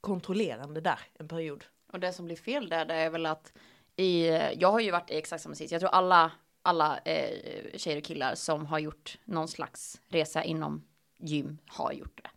kontrollerande 0.00 0.80
där 0.80 0.98
en 1.18 1.28
period. 1.28 1.64
Och 1.92 2.00
det 2.00 2.12
som 2.12 2.24
blir 2.24 2.36
fel 2.36 2.68
där, 2.68 2.84
det 2.84 2.94
är 2.94 3.10
väl 3.10 3.26
att 3.26 3.52
i, 3.96 4.26
jag 4.58 4.72
har 4.72 4.80
ju 4.80 4.90
varit 4.90 5.10
i 5.10 5.16
exakt 5.16 5.42
samma 5.42 5.54
sits. 5.54 5.72
Jag 5.72 5.80
tror 5.80 5.90
alla, 5.90 6.30
alla 6.62 6.98
eh, 6.98 7.78
tjejer 7.78 7.98
och 7.98 8.04
killar 8.04 8.34
som 8.34 8.66
har 8.66 8.78
gjort 8.78 9.18
någon 9.24 9.48
slags 9.48 10.00
resa 10.08 10.44
inom 10.44 10.84
gym 11.18 11.58
har 11.66 11.92
gjort 11.92 12.20
det. 12.22 12.30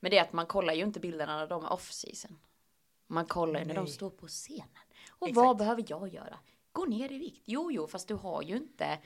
Men 0.00 0.10
det 0.10 0.18
är 0.18 0.22
att 0.22 0.32
man 0.32 0.46
kollar 0.46 0.74
ju 0.74 0.82
inte 0.84 1.00
bilderna 1.00 1.36
när 1.36 1.46
de 1.46 1.64
är 1.64 1.72
off 1.72 1.92
season. 1.92 2.38
Man 3.06 3.26
kollar 3.26 3.60
ju 3.60 3.66
när 3.66 3.74
de 3.74 3.86
står 3.86 4.10
på 4.10 4.26
scenen. 4.26 4.68
Och 5.10 5.28
Exakt. 5.28 5.44
vad 5.46 5.56
behöver 5.56 5.84
jag 5.88 6.14
göra? 6.14 6.38
Gå 6.72 6.84
ner 6.84 7.12
i 7.12 7.18
vikt. 7.18 7.42
Jo, 7.44 7.72
jo, 7.72 7.86
fast 7.86 8.08
du 8.08 8.14
har 8.14 8.42
ju 8.42 8.56
inte 8.56 8.98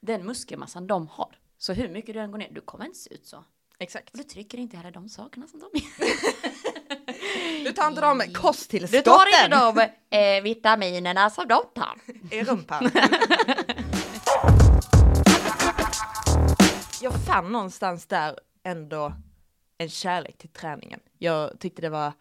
den 0.00 0.26
muskelmassan 0.26 0.86
de 0.86 1.06
har. 1.08 1.38
Så 1.58 1.72
hur 1.72 1.88
mycket 1.88 2.14
du 2.14 2.20
än 2.20 2.30
går 2.30 2.38
ner, 2.38 2.48
du 2.50 2.60
kommer 2.60 2.84
inte 2.84 2.98
se 2.98 3.14
ut 3.14 3.26
så. 3.26 3.44
Exakt. 3.78 4.10
Och 4.10 4.18
du 4.18 4.24
trycker 4.24 4.58
inte 4.58 4.76
heller 4.76 4.90
de 4.90 5.08
sakerna 5.08 5.46
som 5.46 5.60
de 5.60 5.70
gör. 5.78 6.12
Du 7.64 7.72
tar 7.72 7.88
inte 7.88 8.00
de 8.00 8.18
Du 8.26 8.32
kosttillskotten 8.34 9.02
tar 9.02 9.26
inte 9.44 9.90
de 10.10 10.16
eh, 10.18 10.42
vitaminerna 10.42 11.30
som 11.30 11.48
de 11.48 11.62
tar. 11.74 11.98
i 12.30 12.44
rumpan. 12.44 12.90
fann 17.32 17.52
någonstans 17.52 18.06
där 18.06 18.38
ändå 18.62 19.12
en 19.78 19.88
kärlek 19.88 20.38
till 20.38 20.48
träningen. 20.48 21.00
Jag 21.18 21.60
tyckte 21.60 21.82
det 21.82 21.88
var 21.88 22.12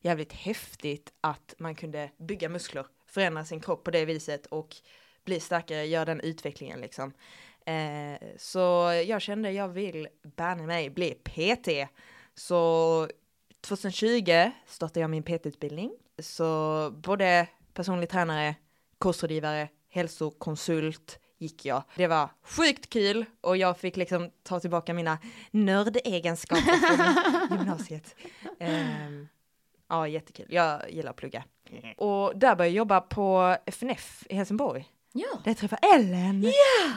jävligt 0.00 0.32
häftigt 0.32 1.12
att 1.20 1.54
man 1.58 1.74
kunde 1.74 2.10
bygga 2.18 2.48
muskler, 2.48 2.86
förändra 3.06 3.44
sin 3.44 3.60
kropp 3.60 3.84
på 3.84 3.90
det 3.90 4.04
viset 4.04 4.46
och 4.46 4.76
bli 5.24 5.40
starkare, 5.40 5.84
göra 5.84 6.04
den 6.04 6.20
utvecklingen 6.20 6.80
liksom. 6.80 7.12
Eh, 7.66 8.28
så 8.36 8.58
jag 9.06 9.22
kände 9.22 9.52
jag 9.52 9.68
vill 9.68 10.08
banne 10.36 10.66
mig 10.66 10.90
bli 10.90 11.10
PT. 11.10 11.68
Så 12.34 13.08
2020 13.60 14.50
startade 14.66 15.00
jag 15.00 15.10
min 15.10 15.22
PT-utbildning. 15.22 15.92
Så 16.18 16.90
både 16.90 17.48
personlig 17.74 18.08
tränare, 18.10 18.54
kostrådgivare, 18.98 19.68
hälsokonsult 19.88 21.20
gick 21.38 21.64
jag. 21.64 21.82
Det 21.96 22.06
var 22.06 22.28
sjukt 22.42 22.88
kul 22.90 23.24
och 23.40 23.56
jag 23.56 23.78
fick 23.78 23.96
liksom 23.96 24.30
ta 24.42 24.60
tillbaka 24.60 24.94
mina 24.94 25.18
nördegenskaper 25.50 27.46
från 27.48 27.58
gymnasiet. 27.58 28.14
Ehm, 28.58 29.28
ja, 29.88 30.08
jättekul. 30.08 30.46
Jag 30.48 30.90
gillar 30.90 31.10
att 31.10 31.16
plugga. 31.16 31.44
Och 31.96 32.32
där 32.38 32.56
började 32.56 32.64
jag 32.64 32.70
jobba 32.70 33.00
på 33.00 33.56
FNF 33.66 34.26
i 34.28 34.34
Helsingborg. 34.34 34.88
Ja. 35.12 35.28
Där 35.44 35.50
jag 35.50 35.56
träffade 35.56 35.86
Ellen. 35.94 36.42
Ja! 36.42 36.52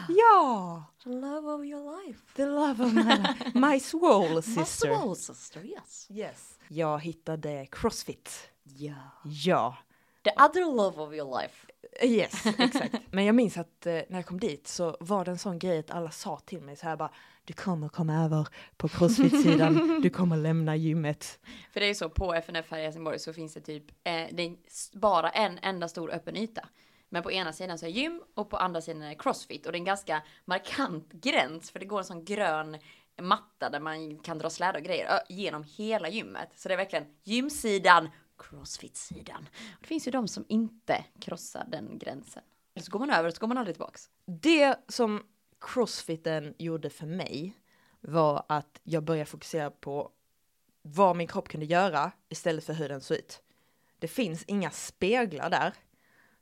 Ja! 0.09 0.83
The 1.03 1.09
love 1.09 1.47
of 1.51 1.63
your 1.65 2.05
life. 2.05 2.19
The 2.35 2.45
love 2.45 2.83
of 2.85 2.93
my 2.93 3.03
life. 3.03 3.51
My 3.53 3.79
swole 3.79 4.41
sister. 4.41 4.89
Muscle 4.89 5.15
sister, 5.35 5.65
yes. 5.65 6.07
Yes. 6.09 6.59
Jag 6.67 6.99
hittade 6.99 7.67
crossfit. 7.71 8.49
Ja. 8.63 8.93
Ja. 9.23 9.77
The 10.23 10.31
other 10.43 10.65
love 10.75 11.01
of 11.01 11.13
your 11.13 11.41
life. 11.41 11.67
Yes, 12.03 12.45
exakt. 12.45 12.95
Men 13.11 13.25
jag 13.25 13.35
minns 13.35 13.57
att 13.57 13.85
eh, 13.85 13.93
när 13.93 14.17
jag 14.17 14.25
kom 14.25 14.39
dit 14.39 14.67
så 14.67 14.97
var 14.99 15.25
det 15.25 15.31
en 15.31 15.37
sån 15.37 15.59
grej 15.59 15.79
att 15.79 15.91
alla 15.91 16.11
sa 16.11 16.39
till 16.45 16.61
mig 16.61 16.75
så 16.75 16.85
här 16.85 16.97
bara 16.97 17.11
Du 17.45 17.53
kommer 17.53 17.89
komma 17.89 18.25
över 18.25 18.47
på 18.77 18.87
crossfit-sidan, 18.87 20.01
du 20.01 20.09
kommer 20.09 20.37
lämna 20.37 20.75
gymmet. 20.75 21.39
För 21.73 21.79
det 21.79 21.85
är 21.85 21.87
ju 21.87 21.95
så, 21.95 22.09
på 22.09 22.33
FNF 22.33 22.71
här 22.71 22.79
i 22.79 22.83
Helsingborg 22.83 23.19
så 23.19 23.33
finns 23.33 23.53
det 23.53 23.61
typ, 23.61 23.91
eh, 24.03 24.27
det 24.31 24.43
är 24.43 24.55
bara 24.99 25.29
en 25.29 25.59
enda 25.61 25.87
stor 25.87 26.11
öppen 26.11 26.37
yta. 26.37 26.67
Men 27.09 27.23
på 27.23 27.31
ena 27.31 27.53
sidan 27.53 27.77
så 27.77 27.85
är 27.85 27.89
gym 27.89 28.21
och 28.35 28.49
på 28.49 28.57
andra 28.57 28.81
sidan 28.81 29.01
är 29.01 29.13
crossfit. 29.13 29.65
Och 29.65 29.71
det 29.71 29.75
är 29.75 29.79
en 29.79 29.85
ganska 29.85 30.21
markant 30.45 31.11
gräns 31.11 31.71
för 31.71 31.79
det 31.79 31.85
går 31.85 31.99
en 31.99 32.05
sån 32.05 32.25
grön 32.25 32.77
matta 33.21 33.69
där 33.69 33.79
man 33.79 34.19
kan 34.19 34.37
dra 34.37 34.49
släde 34.49 34.77
och 34.77 34.85
grejer 34.85 35.19
genom 35.29 35.63
hela 35.77 36.09
gymmet. 36.09 36.49
Så 36.55 36.67
det 36.67 36.75
är 36.75 36.77
verkligen 36.77 37.05
gymsidan, 37.23 38.09
crossfit-sidan. 38.49 39.49
Det 39.81 39.87
finns 39.87 40.07
ju 40.07 40.11
de 40.11 40.27
som 40.27 40.45
inte 40.49 41.05
krossar 41.19 41.65
den 41.67 41.97
gränsen. 41.99 42.43
Eller 42.75 42.83
så 42.83 42.91
går 42.91 42.99
man 42.99 43.09
över 43.09 43.29
och 43.29 43.35
så 43.35 43.39
går 43.39 43.47
man 43.47 43.57
aldrig 43.57 43.75
tillbaks. 43.75 44.09
Det 44.25 44.75
som 44.87 45.23
crossfiten 45.61 46.53
gjorde 46.57 46.89
för 46.89 47.05
mig 47.05 47.57
var 48.01 48.45
att 48.49 48.79
jag 48.83 49.03
började 49.03 49.25
fokusera 49.29 49.71
på 49.71 50.11
vad 50.81 51.15
min 51.15 51.27
kropp 51.27 51.49
kunde 51.49 51.65
göra 51.65 52.11
istället 52.29 52.63
för 52.63 52.73
hur 52.73 52.89
den 52.89 53.01
såg 53.01 53.17
ut. 53.17 53.41
Det 53.99 54.07
finns 54.07 54.43
inga 54.43 54.71
speglar 54.71 55.49
där. 55.49 55.73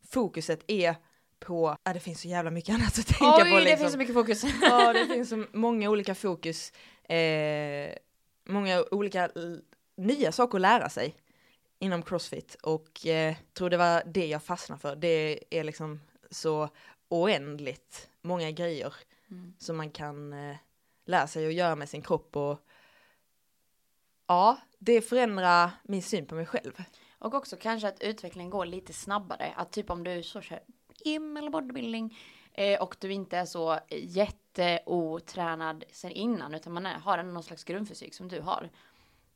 Fokuset 0.10 0.64
är 0.68 0.96
på, 1.40 1.78
ja 1.84 1.94
det 1.94 2.00
finns 2.00 2.22
så 2.22 2.28
jävla 2.28 2.52
mycket 2.52 2.76
annat 2.76 3.00
att 3.00 3.08
tänka 3.08 3.44
Oj, 3.44 3.52
på 3.52 3.58
det 3.58 3.64
liksom. 3.64 3.80
finns 3.80 3.92
så 3.92 3.98
mycket 3.98 4.16
fokus. 4.16 4.44
Ja, 4.62 4.94
det 4.94 5.06
finns 5.06 5.30
så 5.30 5.46
många 5.54 5.90
olika 5.90 6.16
fokus, 6.16 6.72
eh, 7.04 7.96
många 8.46 8.84
olika 8.92 9.30
nya 9.98 10.32
saker 10.32 10.58
att 10.58 10.62
lära 10.62 10.90
sig 10.90 11.16
inom 11.80 12.04
crossfit 12.04 12.56
och 12.56 13.06
eh, 13.06 13.36
tror 13.54 13.70
det 13.70 13.78
var 13.78 14.04
det 14.06 14.28
jag 14.28 14.44
fastnade 14.44 14.82
för. 14.82 14.96
Det 14.96 15.40
är 15.50 15.64
liksom 15.64 16.02
så 16.32 16.70
oändligt 17.10 18.10
många 18.22 18.52
grejer 18.52 18.94
Mm. 19.32 19.54
som 19.58 19.78
man 19.78 19.92
kan 19.92 20.34
eh, 20.34 20.56
lära 21.06 21.28
sig 21.28 21.48
att 21.48 21.54
göra 21.54 21.76
med 21.76 21.90
sin 21.90 22.02
kropp 22.02 22.36
och 22.36 22.60
ja, 24.28 24.58
det 24.80 25.02
förändrar 25.02 25.72
min 25.84 26.04
syn 26.04 26.26
på 26.26 26.36
mig 26.36 26.46
själv. 26.46 26.84
Och 27.20 27.34
också 27.34 27.58
kanske 27.58 27.88
att 27.88 28.02
utvecklingen 28.04 28.50
går 28.50 28.66
lite 28.66 28.94
snabbare. 28.94 29.54
Att 29.56 29.72
typ 29.72 29.90
om 29.90 30.04
du 30.04 30.24
så 30.24 30.42
kör 30.42 30.60
gym 31.06 31.38
eller 31.38 31.50
bodybuilding 31.50 32.18
eh, 32.54 32.82
och 32.82 32.96
du 33.00 33.14
inte 33.14 33.38
är 33.38 33.46
så 33.46 33.80
jätteotränad 33.92 35.84
sen 35.92 36.12
innan 36.12 36.54
utan 36.54 36.74
man 36.74 36.86
är, 36.86 37.00
har 37.00 37.24
någon 37.24 37.44
slags 37.44 37.64
grundfysik 37.64 38.14
som 38.14 38.28
du 38.28 38.42
har. 38.42 38.70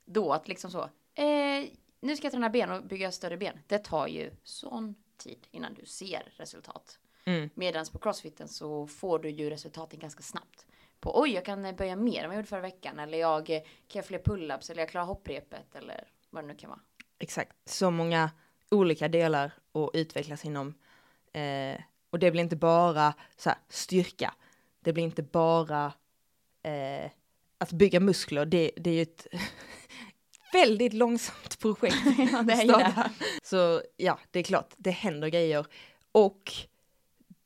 Då 0.05 0.33
att 0.33 0.47
liksom 0.47 0.71
så, 0.71 0.81
eh, 1.21 1.65
nu 2.03 2.15
ska 2.15 2.25
jag 2.25 2.31
träna 2.31 2.49
ben 2.49 2.71
och 2.71 2.83
bygga 2.83 3.11
större 3.11 3.37
ben. 3.37 3.59
Det 3.67 3.77
tar 3.77 4.07
ju 4.07 4.31
sån 4.43 4.95
tid 5.17 5.47
innan 5.51 5.73
du 5.73 5.85
ser 5.85 6.33
resultat. 6.37 6.99
Mm. 7.25 7.49
Medan 7.53 7.85
på 7.91 7.99
crossfiten 7.99 8.47
så 8.47 8.87
får 8.87 9.19
du 9.19 9.29
ju 9.29 9.49
resultaten 9.49 9.99
ganska 9.99 10.23
snabbt. 10.23 10.65
På 10.99 11.21
oj, 11.21 11.33
jag 11.33 11.45
kan 11.45 11.65
eh, 11.65 11.75
böja 11.75 11.95
mer 11.95 12.23
än 12.23 12.29
vad 12.29 12.35
jag 12.35 12.39
gjorde 12.39 12.47
förra 12.47 12.61
veckan. 12.61 12.99
Eller 12.99 13.17
jag 13.17 13.49
eh, 13.49 13.61
kan 13.61 13.99
göra 13.99 14.05
fler 14.05 14.19
pull-ups. 14.19 14.71
Eller 14.71 14.81
jag 14.81 14.89
klarar 14.89 15.05
hopprepet. 15.05 15.75
Eller 15.75 16.07
vad 16.29 16.43
det 16.43 16.47
nu 16.47 16.55
kan 16.55 16.69
vara. 16.69 16.79
Exakt, 17.19 17.69
så 17.69 17.91
många 17.91 18.31
olika 18.71 19.07
delar 19.07 19.51
att 19.71 19.89
utvecklas 19.93 20.45
inom. 20.45 20.73
Eh, 21.33 21.81
och 22.09 22.19
det 22.19 22.31
blir 22.31 22.41
inte 22.41 22.55
bara 22.55 23.13
så 23.37 23.49
här, 23.49 23.59
styrka, 23.69 24.33
det 24.79 24.93
blir 24.93 25.03
inte 25.03 25.23
bara 25.23 25.93
eh, 26.63 27.11
att 27.57 27.71
bygga 27.71 27.99
muskler, 27.99 28.45
det, 28.45 28.71
det 28.75 28.89
är 28.89 28.93
ju 28.93 29.01
ett 29.01 29.27
väldigt 30.53 30.93
långsamt 30.93 31.59
projekt. 31.59 31.95
Ja, 32.31 32.41
det 32.43 32.53
är 32.53 32.63
starta. 32.67 33.09
Så 33.43 33.81
ja, 33.97 34.19
det 34.31 34.39
är 34.39 34.43
klart, 34.43 34.73
det 34.77 34.91
händer 34.91 35.27
grejer. 35.27 35.65
Och 36.11 36.53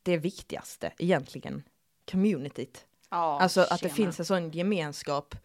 det 0.03 0.17
viktigaste 0.17 0.93
egentligen, 0.97 1.63
communityt. 2.11 2.85
Ja, 3.09 3.39
Alltså 3.41 3.61
att 3.61 3.69
det 3.69 3.77
tjena. 3.77 3.93
finns 3.93 4.19
en 4.19 4.25
sån 4.25 4.51
gemenskap 4.51 5.35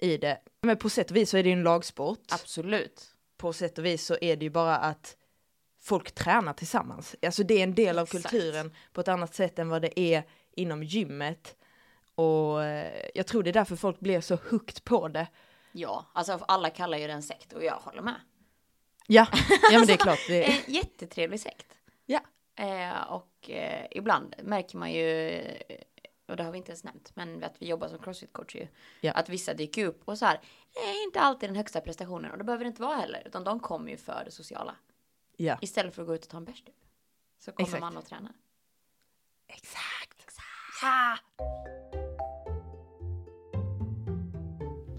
i 0.00 0.16
det. 0.16 0.38
Men 0.62 0.76
på 0.76 0.90
sätt 0.90 1.10
och 1.10 1.16
vis 1.16 1.30
så 1.30 1.36
är 1.36 1.42
det 1.42 1.48
ju 1.48 1.52
en 1.52 1.62
lagsport 1.62 2.32
Absolut. 2.32 3.06
på 3.36 3.52
sätt 3.52 3.78
och 3.78 3.84
vis 3.84 4.04
så 4.06 4.16
är 4.20 4.36
det 4.36 4.44
ju 4.44 4.50
bara 4.50 4.76
att 4.76 5.16
folk 5.80 6.12
tränar 6.14 6.52
tillsammans. 6.52 7.16
Alltså 7.22 7.42
det 7.42 7.54
är 7.58 7.62
en 7.62 7.74
del 7.74 7.98
av 7.98 8.02
Exakt. 8.04 8.30
kulturen 8.30 8.72
på 8.92 9.00
ett 9.00 9.08
annat 9.08 9.34
sätt 9.34 9.58
än 9.58 9.68
vad 9.68 9.82
det 9.82 10.00
är 10.00 10.22
inom 10.52 10.82
gymmet. 10.82 11.56
Och 12.14 12.64
eh, 12.64 13.08
jag 13.14 13.26
tror 13.26 13.42
det 13.42 13.50
är 13.50 13.52
därför 13.52 13.76
folk 13.76 14.00
blir 14.00 14.20
så 14.20 14.34
hooked 14.50 14.84
på 14.84 15.08
det. 15.08 15.26
Ja, 15.72 16.06
alltså 16.12 16.44
alla 16.48 16.70
kallar 16.70 16.98
ju 16.98 17.06
det 17.06 17.12
en 17.12 17.22
sekt 17.22 17.52
och 17.52 17.64
jag 17.64 17.74
håller 17.74 18.02
med. 18.02 18.20
Ja, 19.06 19.26
ja 19.70 19.78
men 19.78 19.86
det 19.86 19.92
är 19.92 19.96
klart. 19.96 20.18
Det, 20.28 20.44
En 20.68 20.74
jättetrevlig 20.74 21.40
sekt. 21.40 21.66
Ja. 22.06 22.20
Eh, 22.56 23.02
och 23.02 23.50
eh, 23.50 23.86
ibland 23.90 24.34
märker 24.42 24.78
man 24.78 24.92
ju, 24.92 25.28
eh, 25.38 25.76
och 26.28 26.36
det 26.36 26.42
har 26.42 26.52
vi 26.52 26.58
inte 26.58 26.70
ens 26.70 26.84
nämnt, 26.84 27.10
men 27.16 27.44
att 27.44 27.54
vi 27.62 27.66
jobbar 27.68 27.88
som 27.88 27.98
crossfit-coach 27.98 28.56
ju. 28.56 28.68
Ja. 29.00 29.12
Att 29.12 29.28
vissa 29.28 29.54
dyker 29.54 29.86
upp 29.86 30.02
och 30.08 30.18
så 30.18 30.26
här, 30.26 30.40
det 30.72 30.80
är 30.80 31.04
inte 31.04 31.20
alltid 31.20 31.48
den 31.48 31.56
högsta 31.56 31.80
prestationen 31.80 32.30
och 32.30 32.38
det 32.38 32.44
behöver 32.44 32.64
det 32.64 32.68
inte 32.68 32.82
vara 32.82 32.96
heller, 32.96 33.22
utan 33.26 33.44
de 33.44 33.60
kommer 33.60 33.90
ju 33.90 33.96
för 33.96 34.22
det 34.24 34.30
sociala. 34.30 34.74
ja, 35.36 35.58
Istället 35.60 35.94
för 35.94 36.02
att 36.02 36.08
gå 36.08 36.14
ut 36.14 36.24
och 36.24 36.30
ta 36.30 36.36
en 36.36 36.44
bärs 36.44 36.62
typ. 36.62 36.74
Så 37.38 37.52
kommer 37.52 37.68
Exakt. 37.68 37.80
man 37.80 37.96
och 37.96 38.06
tränar. 38.06 38.32
exakt. 39.46 40.36
Ja! 40.82 41.18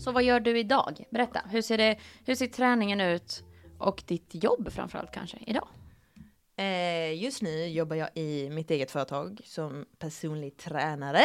Så 0.10 0.14
vad 0.14 0.24
gör 0.24 0.40
du 0.40 0.60
idag? 0.60 1.04
Berätta, 1.10 1.42
hur 1.50 1.62
ser, 1.62 1.78
det, 1.78 1.98
hur 2.26 2.36
ser 2.36 2.48
träningen 2.48 3.02
ut 3.02 3.44
och 3.78 4.04
ditt 4.08 4.44
jobb 4.44 4.72
framförallt 4.72 5.12
kanske 5.12 5.38
idag? 5.48 5.68
Eh, 6.56 7.24
just 7.24 7.42
nu 7.42 7.68
jobbar 7.68 7.96
jag 7.96 8.10
i 8.16 8.50
mitt 8.50 8.72
eget 8.72 8.92
företag 8.92 9.42
som 9.46 9.86
personlig 10.00 10.58
tränare. 10.58 11.22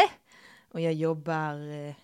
Och 0.73 0.81
jag 0.81 0.93
jobbar 0.93 1.87
eh, 1.89 1.95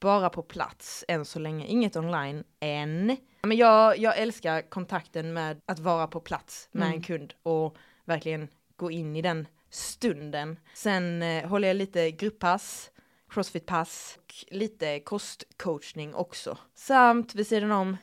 bara 0.00 0.30
på 0.30 0.42
plats 0.42 1.04
än 1.08 1.24
så 1.24 1.38
länge, 1.38 1.66
inget 1.66 1.96
online 1.96 2.44
än. 2.60 3.16
Men 3.42 3.56
jag, 3.56 3.98
jag 3.98 4.18
älskar 4.18 4.62
kontakten 4.62 5.32
med 5.32 5.60
att 5.66 5.78
vara 5.78 6.06
på 6.06 6.20
plats 6.20 6.68
med 6.72 6.86
Mm. 6.86 6.96
en 6.96 7.02
kund 7.02 7.34
och 7.42 7.76
verkligen 8.04 8.48
gå 8.76 8.90
in 8.90 9.16
i 9.16 9.22
den 9.22 9.46
stunden. 9.70 10.58
Sen 10.74 11.22
eh, 11.22 11.48
håller 11.48 11.68
jag 11.68 11.76
lite 11.76 12.10
grupppass, 12.10 12.90
crossfitpass 13.30 14.18
och 14.22 14.34
lite 14.54 15.00
kostcoachning 15.00 16.14
också. 16.14 16.58
Samt 16.74 17.34
vid 17.34 17.46
sidan 17.46 17.72
om 17.72 17.96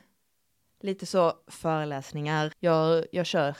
lite 0.81 1.05
så 1.05 1.33
föreläsningar. 1.47 2.53
Jag, 2.59 3.05
jag 3.11 3.25
kör 3.25 3.55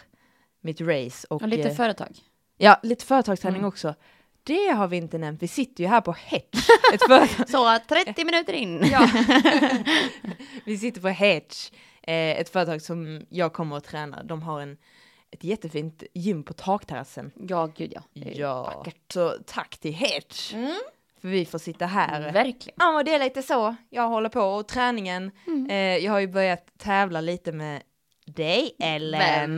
mitt 0.62 0.82
race 0.82 1.28
och, 1.30 1.42
Och 1.42 1.48
lite 1.48 1.70
eh, 1.70 1.76
företag. 1.76 2.18
ja, 2.58 2.80
lite 2.84 3.06
företagsträning 3.06 3.58
Mm. 3.60 3.68
också. 3.68 3.96
Det 4.44 4.68
har 4.68 4.88
vi 4.88 4.98
inte 4.98 5.18
nämnt. 5.18 5.44
Vi 5.44 5.48
sitter 5.48 5.84
ju 5.84 5.88
här 5.90 6.02
på 6.02 6.12
Hedge, 6.12 6.70
ett 6.94 7.02
företag. 7.08 7.50
Så 7.50 7.80
30 7.90 8.26
minuter 8.26 8.54
in. 8.54 8.84
Ja. 8.92 9.10
vi 10.66 10.78
sitter 10.78 11.02
på 11.02 11.08
Hedge, 11.08 11.72
eh, 12.04 12.40
ett 12.40 12.50
företag 12.50 12.82
som 12.82 13.26
jag 13.30 13.54
kommer 13.54 13.78
att 13.78 13.84
träna. 13.84 14.24
De 14.24 14.42
har 14.42 14.62
en, 14.62 14.78
ett 15.32 15.44
jättefint 15.44 16.04
gym 16.14 16.44
på 16.44 16.54
takterrassen. 16.54 17.32
Ja, 17.36 17.66
gud 17.76 17.94
ja. 17.96 18.02
Ja, 18.14 18.64
vackert. 18.64 19.12
så 19.14 19.34
tack 19.46 19.78
till 19.78 19.94
Hedge. 19.94 20.54
Mm. 20.54 20.76
För 21.22 21.28
vi 21.28 21.46
får 21.46 21.60
sitta 21.60 21.86
här. 21.86 22.32
Verkligen. 22.34 22.76
Ja, 22.80 22.96
och 22.98 23.04
det 23.06 23.14
är 23.16 23.20
lite 23.20 23.42
så 23.42 23.76
jag 23.90 24.08
håller 24.10 24.30
på. 24.30 24.42
Och 24.42 24.68
träningen, 24.68 25.32
Mm. 25.48 25.70
eh, 25.70 26.06
jag 26.06 26.12
har 26.12 26.20
ju 26.20 26.28
börjat 26.28 26.66
tävla 26.78 27.22
lite 27.22 27.52
med 27.52 27.82
dig, 28.26 28.76
Ellen. 28.80 29.22
Är 29.22 29.42
jag? 29.42 29.50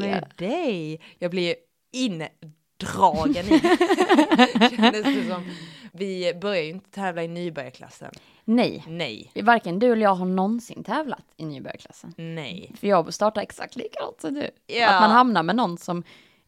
Med 0.00 0.32
dig. 0.36 1.00
Jag 1.18 1.30
blir 1.30 1.48
ju 1.48 1.54
indragen 1.92 3.46
i 3.46 3.60
Kändes 4.76 5.04
det 5.04 5.28
som. 5.28 5.44
Vi 5.92 6.34
börjar 6.34 6.62
ju 6.62 6.68
inte 6.70 6.90
tävla 6.90 7.22
i 7.22 7.28
nybörjarklassen. 7.28 8.10
Nej, 8.44 8.84
Nej, 8.88 9.30
varken 9.42 9.78
du 9.78 9.92
eller 9.92 10.02
jag 10.02 10.14
har 10.14 10.26
någonsin 10.26 10.84
tävlat 10.84 11.24
i 11.36 11.44
nybörjarklassen. 11.44 12.14
nej. 12.16 12.72
För 12.80 12.86
jag 12.86 13.14
startar 13.14 13.42
exakt 13.42 13.76
likadant 13.76 14.20
som 14.20 14.34
du. 14.34 14.50
Ja. 14.66 14.88
Att 14.94 15.00
man 15.00 15.10
hamnar 15.10 15.42
med 15.42 15.56
någon 15.56 15.78
som 15.78 16.02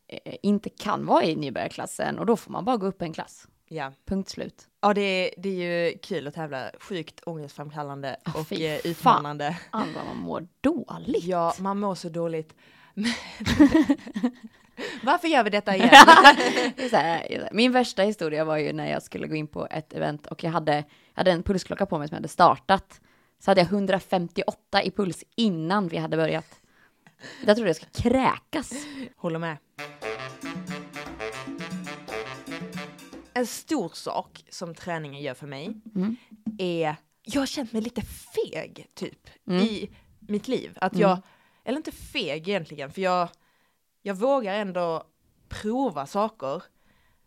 eh, 0.08 0.34
inte 0.42 0.68
kan 0.70 1.06
vara 1.06 1.24
i 1.24 1.36
nybörjarklassen 1.36 2.18
och 2.18 2.26
då 2.26 2.36
får 2.36 2.50
man 2.52 2.64
bara 2.64 2.76
gå 2.76 2.86
upp 2.86 3.02
en 3.02 3.12
klass. 3.12 3.46
Ja, 3.68 3.92
Punkt 4.04 4.28
slut. 4.30 4.68
ja 4.80 4.94
det, 4.94 5.00
är, 5.00 5.30
det 5.36 5.48
är 5.48 5.52
ju 5.90 5.98
kul 5.98 6.26
att 6.26 6.34
tävla. 6.34 6.70
Sjukt 6.80 7.20
ångestframkallande 7.26 8.16
Ah, 8.24 8.30
och 8.40 8.52
eh, 8.52 8.78
fan. 8.78 8.90
utmanande. 8.90 9.58
Andra 9.70 10.04
man 10.04 10.16
mår 10.16 10.46
dåligt. 10.60 11.24
Ja, 11.24 11.54
man 11.58 11.78
mår 11.80 11.94
så 11.94 12.08
dåligt. 12.08 12.54
Varför 15.02 15.28
gör 15.28 15.44
vi 15.44 15.50
detta 15.50 15.76
igen? 15.76 15.88
Här, 16.92 17.48
min 17.52 17.72
värsta 17.72 18.02
historia 18.02 18.44
var 18.44 18.56
ju 18.56 18.72
när 18.72 18.90
jag 18.90 19.02
skulle 19.02 19.26
gå 19.26 19.34
in 19.34 19.46
på 19.46 19.66
ett 19.70 19.92
event 19.92 20.26
och 20.26 20.44
jag 20.44 20.50
hade, 20.50 20.74
jag 20.74 20.84
hade 21.14 21.30
en 21.32 21.42
pulsklocka 21.42 21.86
på 21.86 21.98
mig 21.98 22.08
som 22.08 22.14
jag 22.14 22.18
hade 22.18 22.28
startat. 22.28 23.00
Så 23.38 23.50
hade 23.50 23.60
jag 23.60 23.68
158 23.72 24.82
i 24.82 24.90
puls 24.90 25.24
innan 25.36 25.88
vi 25.88 25.96
hade 25.96 26.16
börjat. 26.16 26.60
Jag 27.46 27.56
tror 27.56 27.66
jag 27.68 27.76
ska 27.76 27.86
kräkas. 28.02 28.72
Håller 29.16 29.38
med. 29.38 29.56
En 33.36 33.46
stor 33.46 33.88
sak 33.94 34.44
som 34.50 34.74
träningen 34.74 35.22
gör 35.22 35.34
för 35.34 35.46
mig 35.46 35.66
Mm. 35.94 36.16
är, 36.58 36.96
jag 37.22 37.40
har 37.40 37.46
känt 37.46 37.72
mig 37.72 37.82
lite 37.82 38.02
feg 38.02 38.86
typ 38.94 39.28
Mm. 39.46 39.62
i 39.62 39.90
mitt 40.20 40.48
liv. 40.48 40.78
Att 40.80 40.96
jag, 40.96 41.18
eller 41.64 41.76
inte 41.76 41.92
feg 41.92 42.48
egentligen, 42.48 42.92
för 42.92 43.00
jag, 43.02 43.28
jag 44.02 44.14
vågar 44.14 44.54
ändå 44.54 45.04
prova 45.48 46.06
saker, 46.06 46.62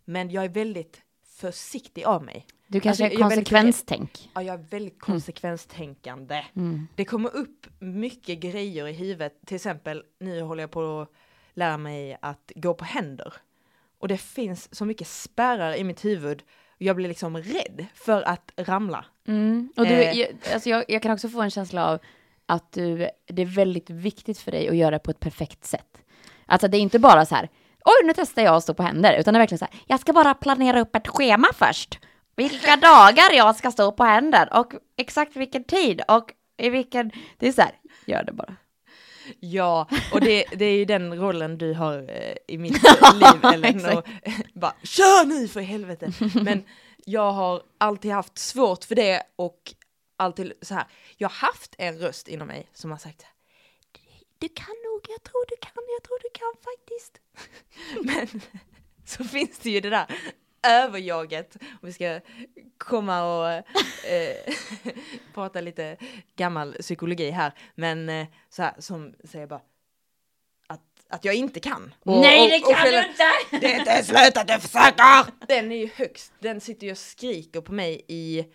men 0.05 0.29
jag 0.29 0.45
är 0.45 0.49
väldigt 0.49 1.01
försiktig 1.25 2.03
av 2.03 2.23
mig. 2.23 2.45
Du 2.67 2.79
kanske 2.79 3.03
Alltså, 3.05 3.19
är 3.19 3.25
är 3.25 3.29
väldigt 3.29 3.47
konsekvenstänk. 3.49 4.29
Ja, 4.35 4.41
jag 4.43 4.53
är 4.59 4.63
väldigt 4.69 4.99
konsekvenstänkande. 4.99 6.45
Mm. 6.55 6.87
Det 6.95 7.05
kommer 7.05 7.35
upp 7.35 7.67
mycket 7.79 8.39
grejer 8.39 8.87
i 8.87 8.93
huvudet. 8.93 9.39
Till 9.45 9.55
exempel, 9.55 10.03
nu 10.19 10.41
håller 10.41 10.63
jag 10.63 10.71
på 10.71 11.01
att 11.01 11.09
lära 11.53 11.77
mig 11.77 12.17
att 12.21 12.51
gå 12.55 12.73
på 12.73 12.85
händer. 12.85 13.33
Och 13.99 14.07
det 14.07 14.17
finns 14.17 14.75
så 14.75 14.85
mycket 14.85 15.07
spärrar 15.07 15.75
i 15.75 15.83
mitt 15.83 16.05
huvud. 16.05 16.43
Jag 16.77 16.95
blir 16.95 17.07
liksom 17.07 17.37
rädd 17.37 17.85
för 17.93 18.21
att 18.21 18.51
ramla. 18.57 19.05
Mm. 19.27 19.69
Och 19.77 19.85
du, 19.85 19.93
Eh. 19.93 20.17
jag, 20.17 20.29
alltså 20.53 20.69
jag, 20.69 20.85
jag 20.87 21.01
kan 21.01 21.11
också 21.11 21.29
få 21.29 21.41
en 21.41 21.51
känsla 21.51 21.87
av 21.87 21.99
att 22.45 22.71
du, 22.71 23.09
det 23.27 23.41
är 23.41 23.45
väldigt 23.55 23.89
viktigt 23.89 24.39
för 24.39 24.51
dig 24.51 24.69
att 24.69 24.75
göra 24.75 24.91
det 24.91 24.99
på 24.99 25.11
ett 25.11 25.19
perfekt 25.19 25.65
sätt. 25.65 25.97
Alltså 26.45 26.67
det 26.67 26.77
är 26.77 26.81
inte 26.81 26.99
bara 26.99 27.25
så 27.25 27.35
här, 27.35 27.49
oj 27.85 28.07
nu 28.07 28.13
testar 28.15 28.41
jag 28.41 28.55
att 28.55 28.63
stå 28.63 28.73
på 28.73 28.83
händer, 28.83 29.19
utan 29.19 29.33
det 29.33 29.37
är 29.37 29.41
verkligen 29.41 29.59
så 29.59 29.65
här, 29.65 29.75
jag 29.87 29.99
ska 29.99 30.13
bara 30.13 30.33
planera 30.33 30.79
upp 30.79 30.95
ett 30.95 31.07
schema 31.07 31.47
först. 31.53 31.99
Vilka 32.35 32.75
dagar 32.81 33.33
jag 33.33 33.55
ska 33.55 33.71
stå 33.71 33.91
på 33.91 34.03
händer 34.03 34.49
och 34.53 34.73
exakt 34.97 35.35
vilken 35.35 35.63
tid 35.63 36.01
och 36.07 36.31
i 36.57 36.69
vilken, 36.69 37.11
det 37.37 37.47
är 37.47 37.51
så 37.51 37.61
här, 37.61 37.71
gör 38.05 38.23
det 38.23 38.31
bara. 38.33 38.55
Ja, 39.39 39.87
och 40.13 40.21
det, 40.21 40.45
det 40.51 40.65
är 40.65 40.77
ju 40.77 40.85
den 40.85 41.15
rollen 41.19 41.57
du 41.57 41.73
har 41.73 41.97
eh, 42.09 42.35
i 42.47 42.57
mitt 42.57 42.83
liv, 43.13 43.45
Ellen. 43.53 43.85
Och, 43.97 44.07
bara, 44.53 44.73
kör 44.83 45.25
nu 45.25 45.47
för 45.47 45.61
helvete! 45.61 46.11
Men 46.43 46.63
jag 47.05 47.31
har 47.31 47.61
alltid 47.77 48.11
haft 48.11 48.37
svårt 48.37 48.83
för 48.83 48.95
det 48.95 49.23
och 49.35 49.73
alltid 50.17 50.53
så 50.61 50.73
här, 50.73 50.83
jag 51.17 51.29
har 51.29 51.47
haft 51.47 51.75
en 51.77 51.99
röst 51.99 52.27
inom 52.27 52.47
mig 52.47 52.67
som 52.73 52.91
har 52.91 52.97
sagt 52.97 53.25
du 54.39 54.49
kan 54.49 54.75
nog, 54.85 55.01
jag 55.09 55.23
tror 55.23 55.45
du 55.47 55.55
kan, 55.61 55.83
jag 55.95 56.03
tror 56.03 56.19
du 56.19 56.29
kan 56.33 56.53
faktiskt. 56.69 57.19
Men 58.03 58.41
så 59.05 59.23
finns 59.23 59.59
det 59.59 59.69
ju 59.69 59.79
det 59.79 59.89
där 59.89 60.05
överjaget, 60.67 61.55
om 61.61 61.79
vi 61.81 61.93
ska 61.93 62.19
komma 62.77 63.23
och 63.23 63.51
eh, 64.09 64.53
prata 65.33 65.61
lite 65.61 65.97
gammal 66.35 66.73
psykologi 66.73 67.29
här, 67.29 67.51
men 67.75 68.09
eh, 68.09 68.27
så 68.49 68.61
här 68.63 68.73
som 68.79 69.13
säger 69.23 69.47
bara 69.47 69.61
att, 70.67 70.81
att 71.09 71.25
jag 71.25 71.35
inte 71.35 71.59
kan. 71.59 71.93
Och- 71.99 72.21
Nej 72.21 72.43
och- 72.43 72.49
det 72.49 72.65
och 72.65 72.75
kan 72.75 72.85
du 72.85 72.91
själv- 72.91 73.09
inte! 73.51 73.67
det 73.67 73.91
är 73.91 74.03
slut 74.03 74.37
att 74.37 74.47
du 74.47 74.59
försöker! 74.59 75.47
Den 75.47 75.71
är 75.71 75.75
ju 75.77 75.89
högst, 75.95 76.33
den 76.39 76.61
sitter 76.61 76.85
ju 76.87 76.91
och 76.91 76.97
skriker 76.97 77.61
på 77.61 77.73
mig 77.73 78.01
i 78.07 78.45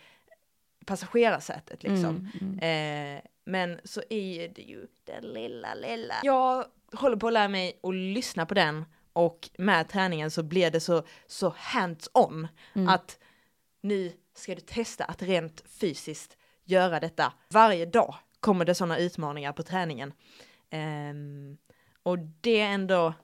passagerarsätet 0.86 1.82
liksom. 1.82 2.30
Mm, 2.40 2.58
Eh, 3.16 3.20
men 3.46 3.80
så 3.84 4.02
är 4.10 4.48
det 4.48 4.62
ju 4.62 4.86
den 5.04 5.24
lilla, 5.32 5.74
lilla. 5.74 6.14
Jag 6.22 6.64
håller 6.92 7.16
på 7.16 7.26
att 7.26 7.32
lära 7.32 7.48
mig 7.48 7.78
att 7.82 7.94
lyssna 7.94 8.46
på 8.46 8.54
den 8.54 8.84
och 9.14 9.50
med 9.58 9.88
träningen 9.88 10.30
så 10.30 10.42
blir 10.42 10.70
det 10.70 10.80
så, 10.80 11.02
så 11.26 11.54
hands-on 11.58 12.48
Mm. 12.74 12.88
att 12.88 13.18
nu 13.80 14.12
ska 14.34 14.54
du 14.54 14.60
testa 14.60 15.04
att 15.04 15.22
rent 15.22 15.62
fysiskt 15.80 16.36
göra 16.64 17.00
detta. 17.00 17.32
Varje 17.50 17.86
dag 17.86 18.14
kommer 18.40 18.64
det 18.64 18.74
sådana 18.74 18.98
utmaningar 18.98 19.52
på 19.52 19.62
träningen. 19.62 20.12
Ehm, 20.70 21.56
och 22.02 22.18
det 22.18 22.60
är 22.60 22.66
ändå 22.70 23.14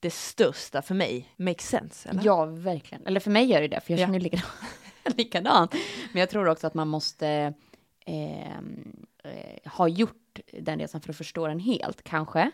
det 0.00 0.10
största 0.10 0.82
för 0.82 0.94
mig. 0.94 1.32
Makes 1.36 1.68
sense, 1.68 2.08
eller? 2.08 2.22
Ja, 2.24 2.44
verkligen. 2.44 3.06
Eller 3.06 3.20
för 3.20 3.30
mig 3.30 3.44
gör 3.44 3.60
det 3.60 3.68
det, 3.68 3.80
för 3.80 3.92
jag 3.92 4.00
Ja. 4.00 4.06
känner 4.06 4.20
likadant. 4.20 4.52
likadant. 5.16 5.74
Men 6.12 6.20
jag 6.20 6.30
tror 6.30 6.48
också 6.48 6.66
att 6.66 6.74
man 6.74 6.88
måste 6.88 7.54
ehm, 8.06 9.06
eh, 9.24 9.70
ha 9.72 9.88
gjort 9.88 10.38
den 10.60 10.78
resan 10.78 11.00
för 11.00 11.10
att 11.10 11.16
förstå 11.16 11.46
den 11.46 11.60
helt, 11.60 12.02
kanske. 12.02 12.50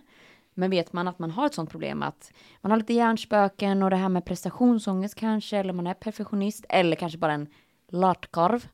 Men 0.54 0.70
vet 0.70 0.92
man 0.92 1.08
att 1.08 1.18
man 1.18 1.30
har 1.30 1.46
ett 1.46 1.54
sånt 1.54 1.70
problem 1.70 2.02
att 2.02 2.32
man 2.60 2.70
har 2.70 2.78
lite 2.78 2.94
hjärnspöken 2.94 3.82
och 3.82 3.90
det 3.90 3.96
här 3.96 4.08
med 4.08 4.24
prestationsångest 4.24 5.14
kanske, 5.14 5.56
eller 5.56 5.72
man 5.72 5.86
är 5.86 5.94
perfektionist, 5.94 6.64
eller 6.68 6.96
kanske 6.96 7.18
bara 7.18 7.32
en 7.32 7.48
latkorv, 7.88 8.66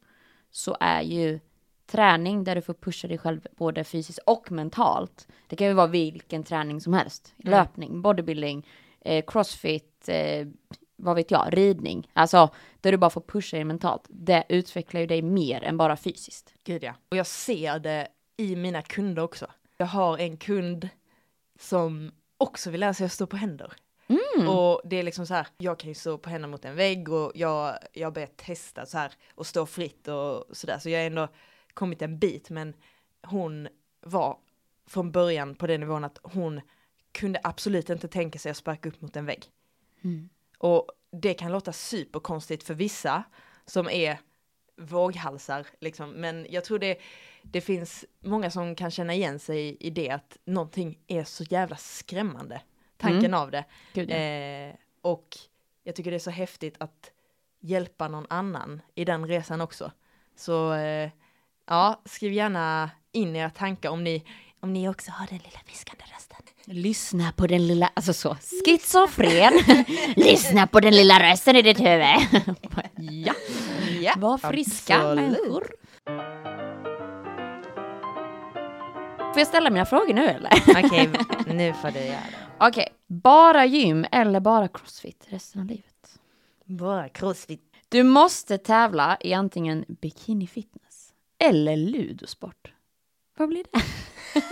så 0.50 0.76
är 0.80 1.02
ju 1.02 1.40
träning 1.86 2.44
där 2.44 2.54
du 2.54 2.62
får 2.62 2.74
pusha 2.74 3.08
dig 3.08 3.18
själv 3.18 3.46
både 3.56 3.84
fysiskt 3.84 4.18
och 4.26 4.52
mentalt. 4.52 5.28
Det 5.46 5.56
kan 5.56 5.66
ju 5.66 5.72
vara 5.72 5.86
vilken 5.86 6.44
träning 6.44 6.80
som 6.80 6.92
helst. 6.92 7.34
Löpning, 7.36 8.02
bodybuilding, 8.02 8.66
eh, 9.00 9.24
crossfit, 9.26 10.08
eh, 10.08 10.46
vad 10.96 11.16
vet 11.16 11.30
jag, 11.30 11.56
ridning. 11.56 12.10
Alltså, 12.12 12.50
där 12.80 12.92
du 12.92 12.98
bara 12.98 13.10
får 13.10 13.20
pusha 13.20 13.56
dig 13.56 13.64
mentalt. 13.64 14.06
Det 14.08 14.44
utvecklar 14.48 15.00
ju 15.00 15.06
dig 15.06 15.22
mer 15.22 15.64
än 15.64 15.76
bara 15.76 15.96
fysiskt. 15.96 16.54
Gud 16.64 16.84
ja. 16.84 16.94
Och 17.08 17.16
jag 17.16 17.26
ser 17.26 17.78
det 17.78 18.08
i 18.36 18.56
mina 18.56 18.82
kunder 18.82 19.22
också. 19.22 19.46
Jag 19.76 19.86
har 19.86 20.18
en 20.18 20.36
kund 20.36 20.88
som 21.58 22.12
också 22.38 22.70
vill 22.70 22.80
lära 22.80 22.94
sig 22.94 23.06
att 23.06 23.12
stå 23.12 23.26
på 23.26 23.36
händer. 23.36 23.72
Och 24.48 24.80
det 24.84 24.96
är 24.96 25.02
liksom 25.02 25.26
så 25.26 25.34
här, 25.34 25.46
jag 25.58 25.78
kan 25.78 25.88
ju 25.88 25.94
stå 25.94 26.18
på 26.18 26.30
händer 26.30 26.48
mot 26.48 26.64
en 26.64 26.76
vägg 26.76 27.08
och 27.08 27.32
jag, 27.34 27.78
jag 27.92 28.12
börjar 28.12 28.28
testa 28.36 28.86
så 28.86 28.98
här 28.98 29.12
och 29.34 29.46
stå 29.46 29.66
fritt 29.66 30.08
och 30.08 30.44
sådär. 30.56 30.78
Så 30.78 30.88
jag 30.90 30.98
har 31.00 31.06
ändå 31.06 31.28
kommit 31.74 32.02
en 32.02 32.18
bit 32.18 32.50
men 32.50 32.74
hon 33.22 33.68
var 34.00 34.38
från 34.86 35.12
början 35.12 35.54
på 35.54 35.66
den 35.66 35.80
nivån 35.80 36.04
att 36.04 36.18
hon 36.22 36.60
kunde 37.12 37.40
absolut 37.44 37.90
inte 37.90 38.08
tänka 38.08 38.38
sig 38.38 38.50
att 38.50 38.56
sparka 38.56 38.88
upp 38.88 39.00
mot 39.00 39.16
en 39.16 39.26
vägg. 39.26 39.44
Och 40.58 40.90
det 41.10 41.34
kan 41.34 41.52
låta 41.52 41.72
superkonstigt 41.72 42.62
för 42.62 42.74
vissa 42.74 43.22
som 43.66 43.88
är 43.88 44.18
våghalsar 44.76 45.66
liksom. 45.80 46.10
Men 46.10 46.46
jag 46.50 46.64
tror 46.64 46.78
det, 46.78 46.98
det 47.50 47.60
finns 47.60 48.04
många 48.20 48.50
som 48.50 48.74
kan 48.74 48.90
känna 48.90 49.14
igen 49.14 49.38
sig 49.38 49.76
i 49.80 49.90
det 49.90 50.10
att 50.10 50.36
någonting 50.44 50.98
är 51.06 51.24
så 51.24 51.44
jävla 51.44 51.76
skrämmande. 51.76 52.60
Tanken 52.96 53.34
av 53.34 53.50
det. 53.50 53.64
Gud, 53.92 54.10
ja. 54.10 54.16
Eh, 54.16 54.74
och 55.02 55.36
jag 55.84 55.94
tycker 55.94 56.10
det 56.10 56.16
är 56.16 56.18
så 56.18 56.30
häftigt 56.30 56.74
att 56.78 57.10
hjälpa 57.60 58.08
någon 58.08 58.26
annan 58.30 58.82
i 58.94 59.04
den 59.04 59.26
resan 59.26 59.60
också. 59.60 59.92
Så 60.36 60.72
eh, 60.72 61.10
ja, 61.66 62.02
skriv 62.04 62.32
gärna 62.32 62.90
in 63.12 63.36
era 63.36 63.50
tankar 63.50 63.90
om 63.90 64.04
ni, 64.04 64.24
om 64.60 64.72
ni 64.72 64.88
också 64.88 65.10
har 65.10 65.26
den 65.26 65.38
lilla 65.38 65.60
viskande 65.66 66.04
rösten. 66.14 66.36
Lyssna 66.64 67.32
på 67.32 67.46
den 67.46 67.66
lilla, 67.66 67.90
alltså 67.94 68.12
så, 68.12 68.36
schizofren. 68.64 69.52
Lyssna 70.16 70.66
på 70.66 70.80
den 70.80 70.96
lilla 70.96 71.30
rösten 71.32 71.56
i 71.56 71.62
ditt 71.62 71.80
huvud. 71.80 72.06
ja, 72.96 73.34
Ja, 74.00 74.14
var 74.16 74.38
friska 74.38 74.96
absolut. 74.96 75.30
människor. 75.30 75.66
Får 79.38 79.40
jag 79.40 79.48
ställa 79.48 79.70
mina 79.70 79.84
frågor 79.86 80.14
nu 80.14 80.24
eller? 80.28 80.50
Okej, 80.84 81.10
nu 81.46 81.72
får 81.72 81.90
du 81.90 81.98
göra 81.98 82.08
det. 82.30 82.66
Okej, 82.68 82.88
bara 83.06 83.64
gym 83.66 84.06
eller 84.12 84.40
bara 84.40 84.68
crossfit 84.68 85.24
resten 85.28 85.60
av 85.60 85.66
livet? 85.66 86.18
Bara 86.64 87.08
crossfit. 87.08 87.62
Du 87.88 88.02
måste 88.02 88.58
tävla 88.58 89.16
i 89.20 89.34
antingen 89.34 89.84
bikini 89.88 90.46
fitness 90.46 91.12
eller 91.38 91.76
ludosport. 91.76 92.72
Vad 93.36 93.48
blir 93.48 93.64
det? 93.72 93.80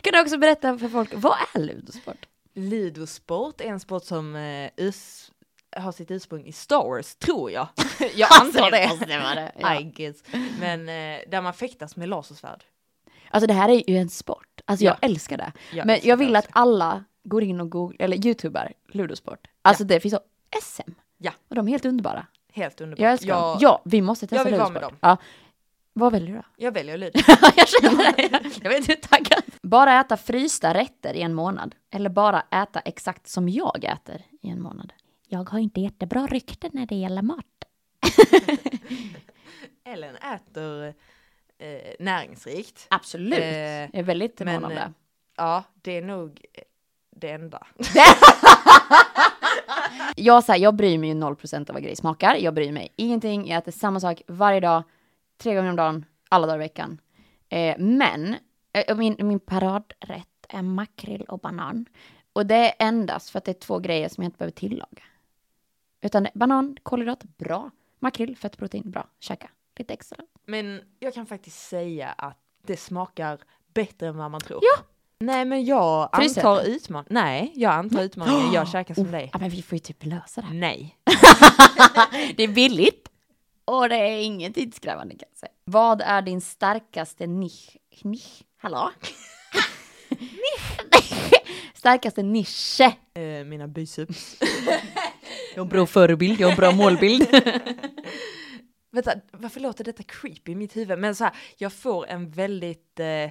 kan 0.00 0.12
du 0.12 0.20
också 0.20 0.38
berätta 0.38 0.78
för 0.78 0.88
folk, 0.88 1.10
vad 1.14 1.36
är 1.54 1.58
ludosport? 1.60 2.26
Ludosport 2.54 3.60
är 3.60 3.64
en 3.68 3.80
sport 3.80 4.04
som 4.04 4.36
eh, 4.36 4.70
us- 4.76 5.30
har 5.76 5.92
sitt 5.92 6.10
ursprung 6.10 6.46
i 6.46 6.52
Star 6.52 6.84
Wars, 6.88 7.14
tror 7.16 7.50
jag. 7.50 7.68
jag 8.14 8.28
Alltså, 8.32 8.58
antar 8.64 8.70
det. 9.06 9.18
vara 9.18 9.34
det, 9.34 9.52
ja. 9.58 9.80
I 9.80 9.84
guess. 9.84 10.22
Men 10.60 10.80
eh, 10.88 11.20
där 11.30 11.42
man 11.42 11.54
fäktas 11.54 11.96
med 11.96 12.08
lasersvärd. 12.08 12.64
Alltså 13.32 13.46
det 13.46 13.52
här 13.54 13.68
är 13.68 13.90
ju 13.90 13.96
en 13.96 14.08
sport. 14.08 14.60
Alltså 14.64 14.84
jag 14.84 14.92
Ja. 14.94 14.98
älskar 15.08 15.36
det. 15.36 15.52
Jag 15.72 15.86
Men 15.86 15.94
älskar 15.94 16.08
jag 16.08 16.18
det 16.18 16.24
vill 16.24 16.36
att 16.36 16.48
alla 16.50 17.04
går 17.24 17.42
in 17.42 17.60
och 17.60 17.70
googlar, 17.70 18.04
eller 18.04 18.26
youtubar, 18.26 18.72
ludosport. 18.88 19.46
Alltså 19.62 19.84
det 19.84 20.00
finns 20.00 20.14
så 20.14 20.20
SM. 20.62 20.90
Ja. 21.18 21.32
Och 21.48 21.54
de 21.54 21.66
är 21.68 21.70
helt 21.70 21.84
underbara. 21.84 22.26
Helt 22.52 22.80
underbart. 22.80 23.00
Jag 23.00 23.12
älskar 23.12 23.28
jag, 23.28 23.40
dem. 23.42 23.58
Ja, 23.60 23.82
vi 23.84 24.00
måste 24.02 24.26
testa 24.26 24.36
jag 24.36 24.44
vill 24.44 24.54
vara 24.54 24.68
ludosport. 24.68 24.82
med 24.82 24.90
dem. 24.90 24.98
Ja. 25.00 25.16
Vad 25.94 26.12
väljer 26.12 26.28
du 26.28 26.34
då? 26.36 26.42
jag 26.56 26.72
väljer 26.72 26.96
ludo. 26.98 27.18
jag 27.56 27.68
känner 27.68 28.16
det. 28.16 28.50
Jag 28.62 28.70
vet 28.70 28.88
hur 28.88 28.94
taggad. 28.94 29.42
Bara 29.62 30.00
äta 30.00 30.16
frysta 30.16 30.74
rätter 30.74 31.14
i 31.14 31.22
en 31.22 31.34
månad. 31.34 31.74
Eller 31.90 32.10
bara 32.10 32.40
äta 32.50 32.80
exakt 32.80 33.28
som 33.28 33.48
jag 33.48 33.84
äter 33.84 34.22
i 34.42 34.48
en 34.48 34.62
månad. 34.62 34.92
Jag 35.28 35.50
har 35.50 35.58
inte 35.58 35.80
jättebra 35.80 36.26
rykte 36.26 36.70
när 36.72 36.86
det 36.86 36.94
gäller 36.94 37.22
mat. 37.22 37.44
Ellen 39.84 40.16
äter 40.16 40.94
eh, 41.62 41.94
näringsrikt. 41.98 42.86
Absolut. 42.90 43.38
Eh, 43.38 43.80
jag 43.80 43.94
är 43.94 44.02
väldigt 44.02 44.40
mån 44.40 44.64
om 44.64 44.70
det. 44.70 44.92
Ja, 45.36 45.64
det 45.74 45.96
är 45.96 46.02
nog 46.02 46.44
det 47.10 47.30
enda. 47.30 47.66
Jag, 50.16 50.44
så 50.44 50.52
här, 50.52 50.58
jag 50.58 50.74
bryr 50.74 50.98
mig 50.98 51.08
ju 51.08 51.14
0% 51.14 51.70
av 51.70 51.74
vad 51.74 51.82
grejer 51.82 51.96
smakar. 51.96 52.34
Jag 52.34 52.54
bryr 52.54 52.72
mig 52.72 52.92
ingenting. 52.96 53.48
Jag 53.48 53.58
äter 53.58 53.72
samma 53.72 54.00
sak 54.00 54.22
varje 54.26 54.60
dag, 54.60 54.82
tre 55.38 55.54
gånger 55.54 55.70
om 55.70 55.76
dagen, 55.76 56.04
alla 56.28 56.46
dagar 56.46 56.58
i 56.58 56.58
veckan. 56.58 57.00
Eh, 57.48 57.78
men 57.78 58.36
Eh, 58.72 58.96
Min, 58.96 59.16
min 59.18 59.40
paradrätt 59.40 60.46
är 60.48 60.62
makrill 60.62 61.22
och 61.22 61.38
banan. 61.38 61.86
Och 62.32 62.46
det 62.46 62.54
är 62.54 62.74
endast 62.78 63.30
för 63.30 63.38
att 63.38 63.44
det 63.44 63.50
är 63.52 63.60
två 63.60 63.78
grejer 63.78 64.08
som 64.08 64.22
jag 64.22 64.28
inte 64.28 64.38
behöver 64.38 64.52
tillaga. 64.52 65.02
Utan 66.00 66.26
banan, 66.34 66.76
kolhydrater, 66.82 67.28
bra. 67.38 67.70
Makrill, 67.98 68.36
fett, 68.36 68.56
protein, 68.56 68.90
bra. 68.90 69.06
Käka. 69.20 69.50
Lite 69.78 69.94
extra. 69.94 70.18
Men 70.46 70.80
jag 70.98 71.14
kan 71.14 71.26
faktiskt 71.26 71.68
säga 71.68 72.08
att 72.08 72.38
det 72.66 72.76
smakar 72.76 73.38
bättre 73.74 74.08
än 74.08 74.16
vad 74.16 74.30
man 74.30 74.40
tror. 74.40 74.60
Ja. 74.62 74.82
Nej 75.20 75.44
men 75.44 75.64
jag 75.64 76.10
Frysäter. 76.14 76.48
antar 76.48 76.64
utmaning. 76.64 77.06
Nej, 77.10 77.52
jag 77.54 77.72
antar 77.72 78.02
utmaningen. 78.02 78.52
Jag 78.52 78.68
käkar 78.68 78.94
som 78.94 79.10
dig. 79.10 79.30
Ja, 79.32 79.38
men 79.38 79.50
vi 79.50 79.62
får 79.62 79.76
ju 79.76 79.80
typ 79.80 80.04
lösa 80.04 80.40
det 80.40 80.46
här. 80.46 80.54
Nej. 80.54 80.96
Det 82.36 82.42
är 82.42 82.48
billigt. 82.48 83.08
Och 83.64 83.88
det 83.88 83.96
är 83.96 84.22
inget 84.22 84.54
tidskrävande 84.54 85.14
kan 85.14 85.28
jag 85.30 85.38
säga. 85.38 85.52
Vad 85.64 86.00
är 86.00 86.22
din 86.22 86.40
starkaste 86.40 87.26
nisch? 87.26 87.76
nisch? 88.02 88.42
Hallå? 88.56 88.90
starkaste 91.74 92.22
nisch? 92.22 92.80
Eh, 93.14 93.44
mina 93.44 93.68
biceps. 93.68 94.36
Jag 95.54 95.62
har 95.64 95.70
bra 95.70 95.86
förebild, 95.86 96.40
jag 96.40 96.48
har 96.48 96.56
bra 96.56 96.72
målbild. 96.72 97.26
Vänta, 98.94 99.14
varför 99.32 99.60
låter 99.60 99.84
detta 99.84 100.02
creepy 100.02 100.52
i 100.52 100.54
mitt 100.54 100.76
huvud? 100.76 100.98
Men 100.98 101.14
så 101.14 101.24
här, 101.24 101.34
jag 101.56 101.72
får 101.72 102.06
en 102.06 102.30
väldigt 102.30 103.00
eh, 103.00 103.30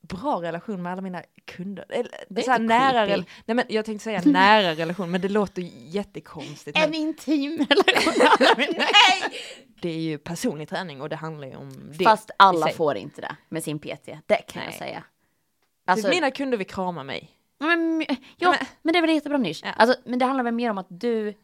bra 0.00 0.42
relation 0.42 0.82
med 0.82 0.92
alla 0.92 1.02
mina 1.02 1.22
kunder. 1.44 1.84
Eller, 1.88 2.10
Det 2.28 2.40
är 2.40 2.44
så 2.44 2.50
här, 2.50 2.58
nära 2.58 3.06
creepy. 3.06 3.24
Nej 3.44 3.54
men 3.54 3.64
jag 3.68 3.84
tänkte 3.84 4.04
säga 4.04 4.22
nära 4.24 4.74
relation, 4.74 5.10
men 5.10 5.20
det 5.20 5.28
låter 5.28 5.62
jättekonstigt. 5.86 6.76
en 6.78 6.90
Men 6.90 6.94
intim 6.94 7.66
relation. 7.70 8.12
nej! 8.56 9.40
Det 9.80 9.88
är 9.88 10.00
ju 10.00 10.18
personlig 10.18 10.68
träning 10.68 11.00
och 11.00 11.08
det 11.08 11.16
handlar 11.16 11.48
ju 11.48 11.56
om 11.56 11.92
det. 11.98 12.04
Fast 12.04 12.30
alla 12.36 12.68
får 12.68 12.96
inte 12.96 13.20
det 13.20 13.36
med 13.48 13.64
sin 13.64 13.78
PT. 13.78 14.06
Det 14.26 14.36
kan 14.48 14.62
jag 14.62 14.70
Nej. 14.70 14.78
säga. 14.78 14.96
Alltså, 14.96 16.06
Alltså, 16.06 16.08
mina 16.08 16.30
kunder 16.30 16.58
vill 16.58 16.66
krama 16.66 17.02
mig. 17.02 17.30
men, 17.58 18.04
ja, 18.36 18.50
Men- 18.50 18.66
men 18.82 18.92
det 18.92 18.98
är 18.98 19.00
väl 19.00 19.10
en 19.10 19.14
jättebra 19.16 19.38
nisch. 19.38 19.60
Ja. 19.64 19.70
Alltså, 19.72 20.00
men 20.04 20.18
det 20.18 20.24
handlar 20.24 20.44
väl 20.44 20.54
mer 20.54 20.70
om 20.70 20.78
att 20.78 20.86
du 20.90 21.34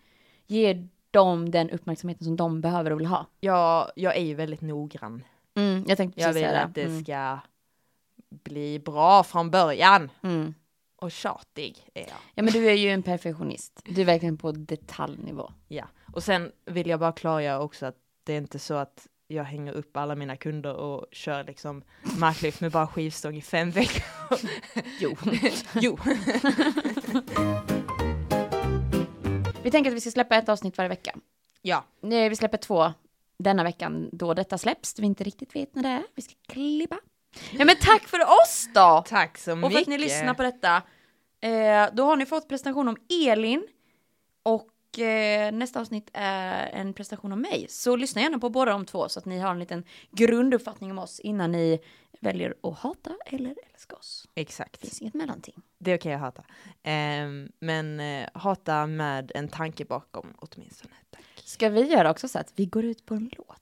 ger 0.46 0.88
dem 1.14 1.50
den 1.50 1.70
uppmärksamheten 1.70 2.24
som 2.24 2.36
de 2.36 2.60
behöver 2.60 2.90
och 2.90 2.98
vill 3.00 3.06
ha. 3.06 3.26
Jag, 3.40 3.90
jag 3.96 4.16
är 4.16 4.22
ju 4.22 4.34
väldigt 4.34 4.60
noggrann. 4.60 5.24
Mm, 5.56 5.84
jag 5.88 5.96
tänkte 5.96 6.20
Jag 6.20 6.32
vill 6.32 6.42
säga 6.42 6.60
att 6.60 6.74
det 6.74 6.82
Mm. 6.84 7.04
ska 7.04 7.38
bli 8.44 8.78
bra 8.78 9.22
från 9.22 9.50
början. 9.50 10.10
Mm. 10.22 10.54
Och 10.96 11.10
tjatig 11.10 11.88
är 11.94 12.00
jag. 12.00 12.16
Ja 12.34 12.42
men 12.42 12.52
du 12.52 12.66
är 12.70 12.74
ju 12.74 12.90
en 12.90 13.02
perfektionist. 13.02 13.80
Du 13.84 14.00
är 14.00 14.04
verkligen 14.04 14.36
på 14.36 14.52
detaljnivå. 14.52 15.52
Ja, 15.68 15.84
och 16.14 16.22
sen 16.22 16.52
vill 16.64 16.88
jag 16.88 17.00
bara 17.00 17.12
klargöra 17.12 17.60
också 17.60 17.86
att 17.86 17.96
det 18.24 18.32
är 18.32 18.38
inte 18.38 18.58
så 18.58 18.74
att 18.74 19.06
jag 19.28 19.44
hänger 19.44 19.72
upp 19.72 19.96
alla 19.96 20.14
mina 20.14 20.36
kunder 20.36 20.74
och 20.74 21.06
kör 21.12 21.44
liksom 21.44 21.82
marklyft 22.18 22.60
med 22.60 22.72
bara 22.72 22.86
skivstång 22.86 23.36
i 23.36 23.42
fem 23.42 23.70
veckor. 23.70 24.04
Jo. 25.00 25.16
jo. 25.74 25.98
Vi 29.64 29.70
tänker 29.70 29.90
att 29.90 29.96
vi 29.96 30.00
ska 30.00 30.10
släppa 30.10 30.36
ett 30.36 30.48
avsnitt 30.48 30.78
varje 30.78 30.88
vecka. 30.88 31.14
Ja, 31.62 31.84
Nej, 32.00 32.28
Vi 32.28 32.36
släpper 32.36 32.58
två 32.58 32.92
denna 33.38 33.64
veckan 33.64 34.08
då 34.12 34.34
detta 34.34 34.58
släpps. 34.58 34.98
Vi 34.98 35.06
inte 35.06 35.24
riktigt 35.24 35.56
vet 35.56 35.74
när 35.74 35.82
det 35.82 35.88
är. 35.88 36.02
Vi 36.14 36.22
ska 36.22 36.34
klippa. 36.48 36.98
Ja 37.52 37.64
men 37.64 37.76
tack 37.80 38.02
för 38.02 38.20
oss 38.20 38.68
då! 38.74 39.04
tack 39.06 39.38
så 39.38 39.56
mycket. 39.56 39.66
Och 39.66 39.72
för 39.72 39.80
att 39.80 39.86
ni 39.86 39.98
lyssnar 39.98 40.34
på 40.34 40.42
detta. 40.42 40.82
Eh, 41.40 41.88
då 41.92 42.04
har 42.04 42.16
ni 42.16 42.26
fått 42.26 42.48
presentation 42.48 42.88
om 42.88 42.96
Elin. 43.28 43.66
Och 44.42 44.68
eh, 44.98 45.52
nästa 45.52 45.80
avsnitt 45.80 46.10
är 46.12 46.66
en 46.66 46.94
presentation 46.94 47.32
om 47.32 47.40
mig. 47.40 47.66
Så 47.68 47.96
lyssna 47.96 48.20
gärna 48.22 48.38
på 48.38 48.50
båda 48.50 48.72
de 48.72 48.86
två 48.86 49.08
så 49.08 49.18
att 49.18 49.24
ni 49.24 49.38
har 49.38 49.50
en 49.50 49.58
liten 49.58 49.84
grunduppfattning 50.10 50.90
om 50.90 50.98
oss 50.98 51.20
innan 51.20 51.52
ni 51.52 51.80
väljer 52.20 52.54
att 52.62 52.78
hata 52.78 53.10
eller 53.26 53.54
älska 53.74 53.96
oss. 53.96 54.28
Det 54.34 54.40
Exakt, 54.40 54.80
finns 54.80 55.02
inget 55.02 55.14
mellanting. 55.14 55.62
det 55.78 55.92
är 55.92 55.98
okej 55.98 56.12
att 56.14 56.20
hata. 56.20 56.44
Ehm, 56.82 57.48
men 57.58 58.00
eh, 58.00 58.28
hata 58.34 58.86
med 58.86 59.32
en 59.34 59.48
tanke 59.48 59.84
bakom 59.84 60.34
åtminstone. 60.38 60.94
Tack. 61.10 61.24
Ska 61.44 61.68
vi 61.68 61.80
göra 61.80 62.10
också 62.10 62.28
så 62.28 62.38
att 62.38 62.52
vi 62.56 62.66
går 62.66 62.84
ut 62.84 63.06
på 63.06 63.14
en 63.14 63.30
låt? 63.38 63.60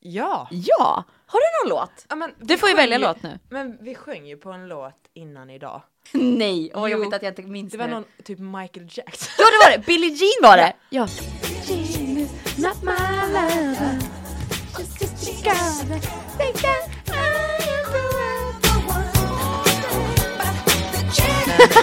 Ja! 0.00 0.48
Ja! 0.50 1.04
Har 1.32 1.40
du 1.40 1.68
någon 1.70 1.78
låt? 1.78 2.06
ja 2.08 2.16
men, 2.16 2.34
Du 2.38 2.58
får 2.58 2.68
ju 2.68 2.74
välja 2.74 2.98
låt 2.98 3.22
nu. 3.22 3.38
Men 3.50 3.78
vi 3.84 3.94
sjöng 3.94 4.26
ju 4.26 4.36
på 4.36 4.50
en 4.52 4.68
låt 4.68 4.94
innan 5.14 5.50
idag. 5.50 5.82
Nej, 6.12 6.70
åh 6.74 6.80
vad 6.80 6.90
Jo. 6.90 6.96
jobbigt 6.98 7.14
att 7.14 7.22
jag 7.22 7.30
inte 7.30 7.42
minns 7.42 7.72
Det 7.72 7.78
var 7.78 7.86
nu. 7.86 7.92
någon 7.94 8.04
typ 8.24 8.38
Michael 8.38 8.88
Jackson. 8.90 9.32
Ja 9.38 9.44
det 9.44 9.70
var 9.70 9.78
det! 9.78 9.86
Billie 9.86 10.08
Jean 10.14 10.50
var 10.50 10.56
det! 10.56 10.72
Ja. 10.90 11.06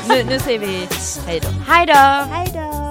Nu, 0.10 0.23
nu 0.23 0.39
säger 0.39 0.60
vi 0.60 0.88
hej 1.27 1.39
då. 1.39 1.47
Hej 1.67 1.86
då! 1.86 1.93
Hey, 1.93 2.45
dog. 2.45 2.87